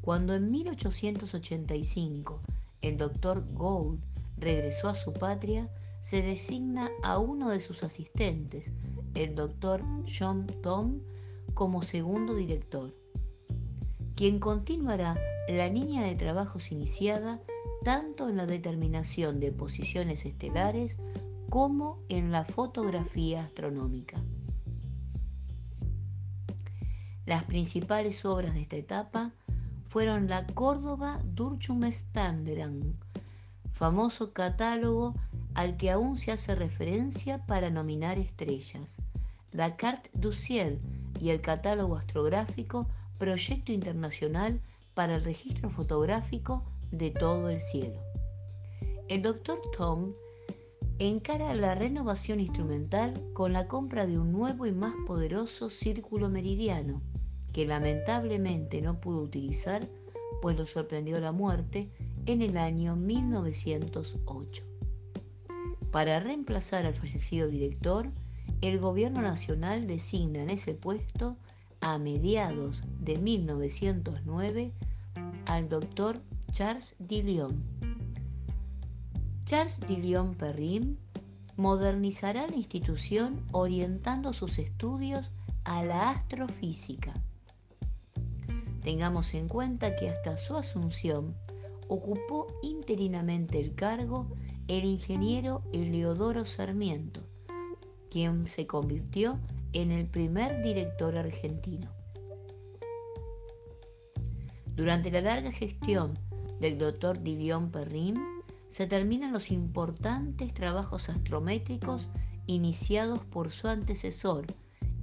Cuando 0.01 0.35
en 0.35 0.51
1885 0.51 2.40
el 2.81 2.97
doctor 2.97 3.44
Gould 3.53 4.01
regresó 4.38 4.88
a 4.88 4.94
su 4.94 5.12
patria, 5.12 5.68
se 6.01 6.23
designa 6.23 6.90
a 7.03 7.18
uno 7.18 7.51
de 7.51 7.61
sus 7.61 7.83
asistentes, 7.83 8.73
el 9.14 9.35
doctor 9.35 9.83
John 10.07 10.47
Tom, 10.62 11.01
como 11.55 11.83
segundo 11.83 12.35
director 12.35 12.94
quien 14.18 14.40
continuará 14.40 15.16
la 15.48 15.68
línea 15.68 16.02
de 16.02 16.16
trabajos 16.16 16.72
iniciada 16.72 17.40
tanto 17.85 18.28
en 18.28 18.37
la 18.37 18.46
determinación 18.46 19.38
de 19.38 19.52
posiciones 19.52 20.26
estelares 20.26 20.98
como 21.48 22.02
en 22.09 22.33
la 22.33 22.44
fotografía 22.44 23.44
astronómica. 23.44 24.20
Las 27.26 27.44
principales 27.44 28.24
obras 28.24 28.54
de 28.54 28.62
esta 28.62 28.74
etapa 28.74 29.31
fueron 29.87 30.28
la 30.28 30.48
Córdoba 30.48 31.20
Durchumstanderang, 31.22 32.98
famoso 33.70 34.33
catálogo 34.33 35.14
al 35.54 35.76
que 35.76 35.92
aún 35.92 36.16
se 36.16 36.33
hace 36.33 36.57
referencia 36.57 37.46
para 37.46 37.70
nominar 37.70 38.18
estrellas, 38.18 39.00
la 39.52 39.76
Carte 39.76 40.11
du 40.12 40.33
Ciel 40.33 40.81
y 41.20 41.31
el 41.31 41.40
catálogo 41.40 41.94
astrográfico 41.94 42.88
proyecto 43.18 43.72
internacional 43.72 44.61
para 44.94 45.16
el 45.16 45.24
registro 45.24 45.70
fotográfico 45.70 46.64
de 46.90 47.11
todo 47.11 47.50
el 47.50 47.61
cielo. 47.61 48.00
El 49.09 49.22
doctor 49.22 49.61
Tom 49.76 50.12
encara 50.98 51.54
la 51.54 51.74
renovación 51.74 52.40
instrumental 52.40 53.22
con 53.33 53.52
la 53.52 53.68
compra 53.68 54.07
de 54.07 54.18
un 54.18 54.33
nuevo 54.33 54.66
y 54.66 54.72
más 54.72 54.94
poderoso 55.07 55.70
círculo 55.70 56.28
meridiano, 56.28 57.02
que 57.52 57.66
lamentablemente 57.66 58.83
no 58.83 59.00
pudo 59.00 59.22
utilizar, 59.22 59.88
pues 60.42 60.57
lo 60.57 60.66
sorprendió 60.66 61.20
la 61.20 61.33
muerte 61.33 61.90
en 62.26 62.42
el 62.42 62.57
año 62.57 62.96
1908. 62.96 64.64
Para 65.90 66.20
reemplazar 66.20 66.85
al 66.85 66.94
fallecido 66.94 67.48
director, 67.48 68.11
el 68.61 68.78
gobierno 68.78 69.22
nacional 69.22 69.87
designa 69.87 70.42
en 70.42 70.50
ese 70.50 70.74
puesto 70.74 71.37
a 71.94 71.98
mediados 71.98 72.83
de 73.01 73.16
1909 73.16 74.72
al 75.46 75.68
doctor 75.70 76.20
Charles 76.53 76.96
Dillon. 76.98 77.62
Charles 79.46 79.81
Dillon 79.87 80.35
Perrin 80.35 80.98
modernizará 81.57 82.46
la 82.46 82.57
institución 82.57 83.40
orientando 83.53 84.35
sus 84.35 84.59
estudios 84.59 85.33
a 85.64 85.83
la 85.83 86.11
astrofísica. 86.11 87.14
Tengamos 88.83 89.33
en 89.33 89.48
cuenta 89.48 89.96
que 89.96 90.11
hasta 90.11 90.37
su 90.37 90.57
asunción 90.59 91.35
ocupó 91.88 92.48
interinamente 92.62 93.59
el 93.61 93.74
cargo 93.74 94.27
el 94.68 94.85
ingeniero 94.85 95.62
Eleodoro 95.72 96.44
Sarmiento, 96.44 97.22
quien 98.11 98.46
se 98.46 98.66
convirtió 98.66 99.38
en 99.57 99.58
el 99.79 100.07
primer 100.07 100.61
director 100.62 101.17
argentino. 101.17 101.88
Durante 104.75 105.11
la 105.11 105.21
larga 105.21 105.53
gestión 105.53 106.19
del 106.61 106.79
doctor 106.79 107.23
Divion 107.23 107.71
Perrin, 107.71 108.17
se 108.69 108.87
terminan 108.87 109.33
los 109.33 109.51
importantes 109.51 110.53
trabajos 110.53 111.09
astrométricos 111.09 112.09
iniciados 112.47 113.21
por 113.21 113.51
su 113.51 113.69
antecesor 113.69 114.47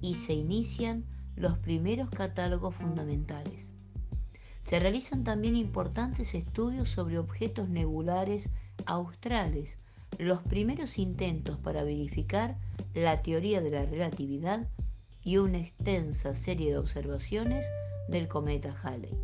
y 0.01 0.15
se 0.15 0.33
inician 0.33 1.05
los 1.35 1.57
primeros 1.57 2.09
catálogos 2.09 2.75
fundamentales. 2.75 3.73
Se 4.61 4.79
realizan 4.79 5.23
también 5.23 5.55
importantes 5.55 6.35
estudios 6.35 6.89
sobre 6.89 7.17
objetos 7.17 7.69
nebulares 7.69 8.51
australes, 8.85 9.79
los 10.19 10.41
primeros 10.41 10.97
intentos 10.97 11.57
para 11.57 11.83
verificar 11.83 12.57
la 12.93 13.21
teoría 13.21 13.61
de 13.61 13.71
la 13.71 13.85
relatividad 13.85 14.67
y 15.23 15.37
una 15.37 15.57
extensa 15.59 16.35
serie 16.35 16.71
de 16.71 16.77
observaciones 16.77 17.69
del 18.07 18.27
cometa 18.27 18.75
Halley. 18.83 19.17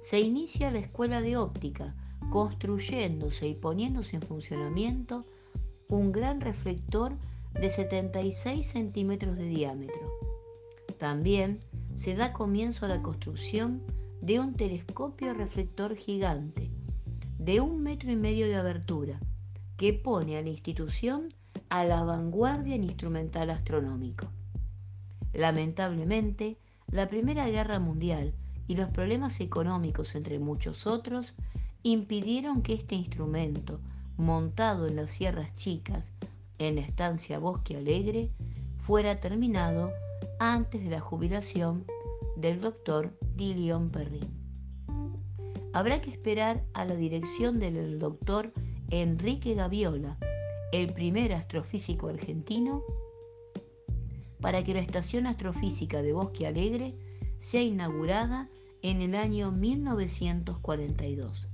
Se 0.00 0.20
inicia 0.20 0.70
la 0.70 0.78
escuela 0.78 1.20
de 1.20 1.36
óptica, 1.36 1.94
construyéndose 2.30 3.48
y 3.48 3.54
poniéndose 3.54 4.16
en 4.16 4.22
funcionamiento 4.22 5.24
un 5.88 6.12
gran 6.12 6.40
reflector 6.40 7.16
de 7.54 7.70
76 7.70 8.64
centímetros 8.64 9.36
de 9.36 9.46
diámetro. 9.46 10.12
También 10.98 11.60
se 11.94 12.14
da 12.14 12.32
comienzo 12.32 12.84
a 12.84 12.88
la 12.88 13.02
construcción 13.02 13.82
de 14.20 14.38
un 14.38 14.54
telescopio 14.54 15.32
reflector 15.32 15.96
gigante 15.96 16.70
de 17.38 17.60
un 17.60 17.82
metro 17.82 18.10
y 18.12 18.16
medio 18.16 18.46
de 18.46 18.56
abertura 18.56 19.20
que 19.78 19.94
pone 19.94 20.36
a 20.36 20.42
la 20.42 20.50
institución 20.50 21.32
a 21.68 21.84
la 21.84 22.02
vanguardia 22.02 22.74
en 22.74 22.82
instrumental 22.82 23.48
astronómico. 23.48 24.26
Lamentablemente, 25.32 26.58
la 26.90 27.06
Primera 27.06 27.48
Guerra 27.48 27.78
Mundial 27.78 28.34
y 28.66 28.74
los 28.74 28.88
problemas 28.88 29.40
económicos, 29.40 30.16
entre 30.16 30.40
muchos 30.40 30.88
otros, 30.88 31.36
impidieron 31.84 32.60
que 32.62 32.74
este 32.74 32.96
instrumento, 32.96 33.80
montado 34.16 34.88
en 34.88 34.96
las 34.96 35.12
Sierras 35.12 35.54
Chicas, 35.54 36.12
en 36.58 36.74
la 36.74 36.80
estancia 36.80 37.38
Bosque 37.38 37.76
Alegre, 37.76 38.32
fuera 38.78 39.20
terminado 39.20 39.92
antes 40.40 40.82
de 40.82 40.90
la 40.90 41.00
jubilación 41.00 41.84
del 42.36 42.60
doctor 42.60 43.16
Dillion 43.36 43.90
Perrin. 43.90 44.28
Habrá 45.72 46.00
que 46.00 46.10
esperar 46.10 46.64
a 46.74 46.84
la 46.84 46.96
dirección 46.96 47.60
del 47.60 48.00
doctor 48.00 48.52
Enrique 48.90 49.54
Gaviola, 49.54 50.16
el 50.72 50.94
primer 50.94 51.34
astrofísico 51.34 52.08
argentino, 52.08 52.82
para 54.40 54.64
que 54.64 54.72
la 54.72 54.80
Estación 54.80 55.26
Astrofísica 55.26 56.00
de 56.00 56.14
Bosque 56.14 56.46
Alegre 56.46 56.94
sea 57.36 57.60
inaugurada 57.60 58.48
en 58.80 59.02
el 59.02 59.14
año 59.14 59.52
1942. 59.52 61.48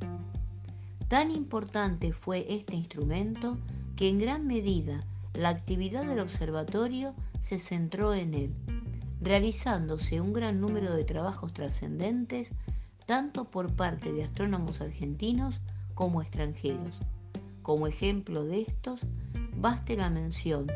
Tan 1.08 1.32
importante 1.32 2.12
fue 2.12 2.46
este 2.48 2.76
instrumento 2.76 3.58
que 3.96 4.08
en 4.08 4.20
gran 4.20 4.46
medida 4.46 5.04
la 5.32 5.48
actividad 5.48 6.04
del 6.06 6.20
observatorio 6.20 7.16
se 7.40 7.58
centró 7.58 8.14
en 8.14 8.34
él, 8.34 8.54
realizándose 9.20 10.20
un 10.20 10.32
gran 10.32 10.60
número 10.60 10.94
de 10.94 11.02
trabajos 11.02 11.52
trascendentes 11.52 12.52
tanto 13.06 13.50
por 13.50 13.74
parte 13.74 14.12
de 14.12 14.22
astrónomos 14.22 14.80
argentinos 14.80 15.60
como 15.94 16.22
extranjeros. 16.22 16.94
Como 17.64 17.86
ejemplo 17.86 18.44
de 18.44 18.60
estos, 18.60 19.00
baste 19.56 19.96
la 19.96 20.10
mención 20.10 20.66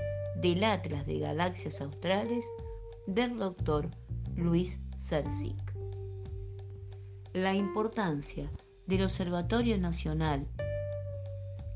del 0.41 0.65
Atlas 0.65 1.05
de 1.05 1.19
Galaxias 1.19 1.83
Australes 1.83 2.51
del 3.07 3.39
doctor 3.39 3.91
Luis 4.37 4.81
Sersic. 4.97 5.55
La 7.35 7.55
importancia 7.55 8.51
del 8.87 9.05
Observatorio 9.05 9.77
Nacional, 9.77 10.49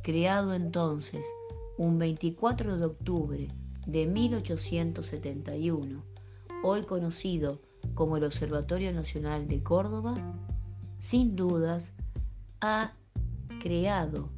creado 0.03 0.55
entonces 0.55 1.27
un 1.77 1.99
24 1.99 2.79
de 2.79 2.87
octubre 2.87 3.49
de 3.87 4.07
1871, 4.07 6.03
hoy 6.63 6.83
conocido 6.85 7.61
como 7.93 8.17
el 8.17 8.25
Observatorio 8.25 8.91
Nacional 8.95 9.47
de 9.47 9.63
Córdoba, 9.63 10.15
sin 10.97 11.37
dudas 11.37 11.97
ha 12.63 12.95
creado 13.61 14.31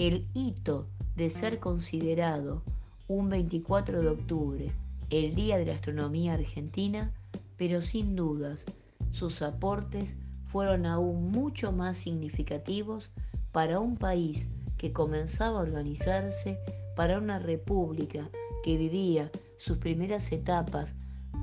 el 0.00 0.26
hito 0.32 0.88
de 1.14 1.28
ser 1.28 1.60
considerado 1.60 2.62
un 3.06 3.28
24 3.28 4.00
de 4.00 4.08
octubre 4.08 4.72
el 5.10 5.34
Día 5.34 5.58
de 5.58 5.66
la 5.66 5.74
Astronomía 5.74 6.32
Argentina, 6.32 7.12
pero 7.58 7.82
sin 7.82 8.16
dudas 8.16 8.64
sus 9.12 9.42
aportes 9.42 10.16
fueron 10.46 10.86
aún 10.86 11.30
mucho 11.30 11.70
más 11.72 11.98
significativos 11.98 13.12
para 13.52 13.78
un 13.78 13.98
país 13.98 14.48
que 14.78 14.90
comenzaba 14.90 15.58
a 15.58 15.64
organizarse, 15.64 16.58
para 16.96 17.18
una 17.18 17.38
república 17.38 18.30
que 18.62 18.78
vivía 18.78 19.30
sus 19.58 19.76
primeras 19.76 20.32
etapas 20.32 20.94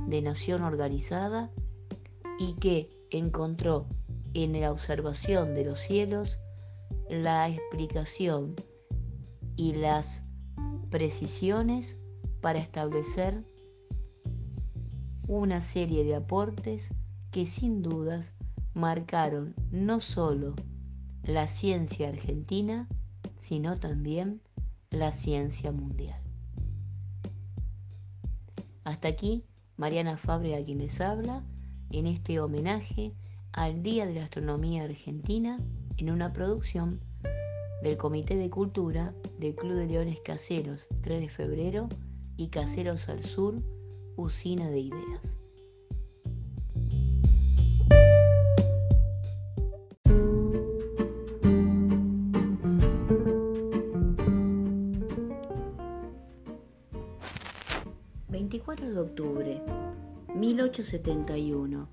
de 0.07 0.23
nación 0.23 0.63
organizada 0.63 1.51
y 2.39 2.53
que 2.53 2.89
encontró 3.11 3.85
en 4.33 4.59
la 4.59 4.71
observación 4.71 5.53
de 5.53 5.63
los 5.63 5.79
cielos 5.79 6.39
la 7.09 7.49
explicación 7.49 8.55
y 9.55 9.73
las 9.73 10.27
precisiones 10.89 12.03
para 12.41 12.59
establecer 12.59 13.43
una 15.27 15.61
serie 15.61 16.03
de 16.03 16.15
aportes 16.15 16.95
que 17.31 17.45
sin 17.45 17.81
dudas 17.81 18.37
marcaron 18.73 19.55
no 19.71 19.99
solo 19.99 20.55
la 21.23 21.47
ciencia 21.47 22.09
argentina, 22.09 22.87
sino 23.35 23.77
también 23.79 24.41
la 24.89 25.11
ciencia 25.11 25.71
mundial. 25.71 26.21
Hasta 28.83 29.09
aquí, 29.09 29.43
Mariana 29.75 30.15
Fábrega 30.15 30.63
quien 30.63 30.77
les 30.77 31.01
habla, 31.01 31.43
en 31.89 32.07
este 32.07 32.39
homenaje 32.39 33.13
al 33.51 33.83
Día 33.83 34.05
de 34.05 34.15
la 34.15 34.23
Astronomía 34.23 34.83
Argentina 34.83 35.59
en 35.97 36.09
una 36.09 36.33
producción 36.33 36.99
del 37.81 37.97
Comité 37.97 38.35
de 38.35 38.49
Cultura 38.49 39.13
del 39.39 39.55
Club 39.55 39.73
de 39.73 39.87
Leones 39.87 40.19
Caseros 40.21 40.87
3 41.01 41.21
de 41.21 41.29
febrero 41.29 41.89
y 42.37 42.49
Caseros 42.49 43.09
al 43.09 43.23
Sur, 43.23 43.61
Usina 44.15 44.69
de 44.69 44.79
Ideas. 44.79 45.39
24 58.29 58.93
de 58.93 58.99
octubre 58.99 59.61
1871. 60.35 61.89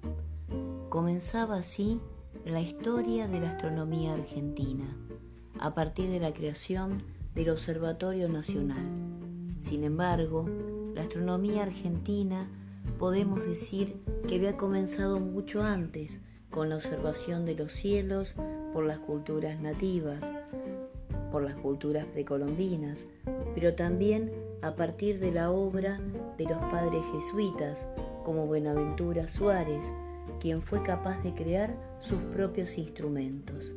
Comenzaba 0.91 1.57
así 1.57 2.01
la 2.45 2.61
historia 2.61 3.27
de 3.27 3.41
la 3.41 3.51
astronomía 3.51 4.13
argentina, 4.13 4.85
a 5.59 5.75
partir 5.75 6.11
de 6.11 6.21
la 6.21 6.35
creación 6.35 7.03
del 7.35 7.49
Observatorio 7.51 8.29
Nacional. 8.29 8.85
Sin 9.61 9.83
embargo, 9.83 10.45
la 10.95 11.03
astronomía 11.03 11.63
argentina 11.63 12.51
podemos 12.99 13.45
decir 13.47 13.97
que 14.29 14.35
había 14.37 14.59
comenzado 14.59 15.21
mucho 15.21 15.63
antes 15.63 16.21
con 16.51 16.69
la 16.69 16.77
observación 16.77 17.47
de 17.47 17.57
los 17.57 17.73
cielos 17.73 18.37
por 18.75 18.85
las 18.85 18.99
culturas 18.99 19.59
nativas, 19.61 20.31
por 21.33 21.43
las 21.43 21.57
culturas 21.57 22.05
precolombinas, 22.05 23.09
pero 23.55 23.75
también 23.75 24.31
a 24.61 24.77
partir 24.77 25.19
de 25.19 25.33
la 25.33 25.51
obra 25.51 25.99
de 26.37 26.45
los 26.45 26.59
padres 26.71 27.03
jesuitas 27.13 27.89
como 28.23 28.47
Buenaventura 28.47 29.29
Suárez, 29.29 29.93
quien 30.41 30.63
fue 30.63 30.83
capaz 30.83 31.23
de 31.23 31.35
crear 31.35 31.77
sus 32.01 32.19
propios 32.35 32.79
instrumentos. 32.79 33.75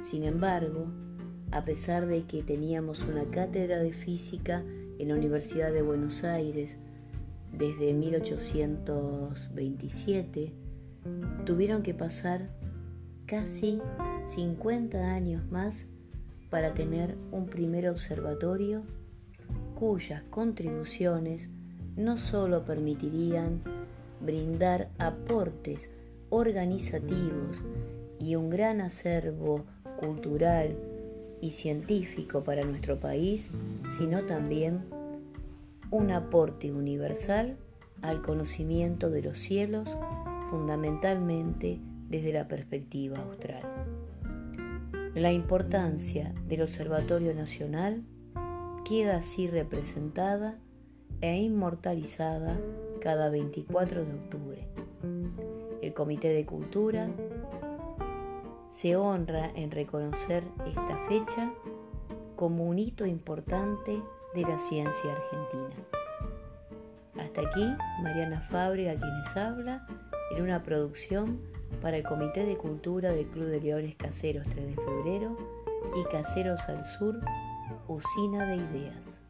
Sin 0.00 0.22
embargo, 0.24 0.86
a 1.52 1.64
pesar 1.64 2.06
de 2.06 2.24
que 2.24 2.42
teníamos 2.42 3.04
una 3.04 3.30
cátedra 3.30 3.78
de 3.80 3.92
física 3.92 4.64
en 4.98 5.08
la 5.08 5.14
Universidad 5.14 5.72
de 5.72 5.82
Buenos 5.82 6.24
Aires 6.24 6.80
desde 7.52 7.94
1827, 7.94 10.52
tuvieron 11.44 11.82
que 11.82 11.94
pasar 11.94 12.50
casi 13.26 13.80
50 14.24 15.14
años 15.14 15.48
más 15.50 15.90
para 16.50 16.74
tener 16.74 17.16
un 17.32 17.46
primer 17.46 17.88
observatorio 17.88 18.82
cuyas 19.74 20.22
contribuciones 20.30 21.50
no 21.96 22.18
solo 22.18 22.64
permitirían 22.64 23.62
brindar 24.20 24.90
aportes 24.98 25.92
organizativos 26.30 27.64
y 28.18 28.34
un 28.34 28.50
gran 28.50 28.80
acervo 28.80 29.64
cultural 29.98 30.76
y 31.40 31.52
científico 31.52 32.42
para 32.42 32.64
nuestro 32.64 32.98
país, 32.98 33.50
sino 33.88 34.24
también 34.24 34.84
un 35.90 36.10
aporte 36.10 36.72
universal 36.72 37.56
al 38.02 38.22
conocimiento 38.22 39.10
de 39.10 39.22
los 39.22 39.38
cielos, 39.38 39.98
fundamentalmente 40.50 41.80
desde 42.08 42.32
la 42.32 42.48
perspectiva 42.48 43.18
austral. 43.18 43.62
La 45.14 45.32
importancia 45.32 46.34
del 46.46 46.62
Observatorio 46.62 47.34
Nacional 47.34 48.04
queda 48.84 49.16
así 49.16 49.48
representada 49.48 50.58
e 51.20 51.36
inmortalizada 51.36 52.60
cada 53.06 53.30
24 53.30 54.04
de 54.04 54.14
octubre. 54.14 54.68
El 55.80 55.94
Comité 55.94 56.30
de 56.30 56.44
Cultura 56.44 57.08
se 58.68 58.96
honra 58.96 59.48
en 59.54 59.70
reconocer 59.70 60.42
esta 60.66 60.98
fecha 61.06 61.52
como 62.34 62.64
un 62.64 62.80
hito 62.80 63.06
importante 63.06 64.02
de 64.34 64.42
la 64.42 64.58
ciencia 64.58 65.12
argentina. 65.12 65.86
Hasta 67.16 67.42
aquí, 67.42 67.76
Mariana 68.02 68.40
Fábrega 68.40 68.98
quienes 68.98 69.36
habla 69.36 69.86
en 70.36 70.42
una 70.42 70.64
producción 70.64 71.40
para 71.80 71.98
el 71.98 72.02
Comité 72.02 72.44
de 72.44 72.56
Cultura 72.56 73.12
del 73.12 73.28
Club 73.28 73.46
de 73.46 73.60
Leones 73.60 73.94
Caseros 73.94 74.48
3 74.48 74.66
de 74.66 74.82
febrero 74.82 75.36
y 75.94 76.02
Caseros 76.10 76.68
al 76.68 76.84
Sur 76.84 77.20
usina 77.86 78.46
de 78.46 78.56
ideas. 78.56 79.20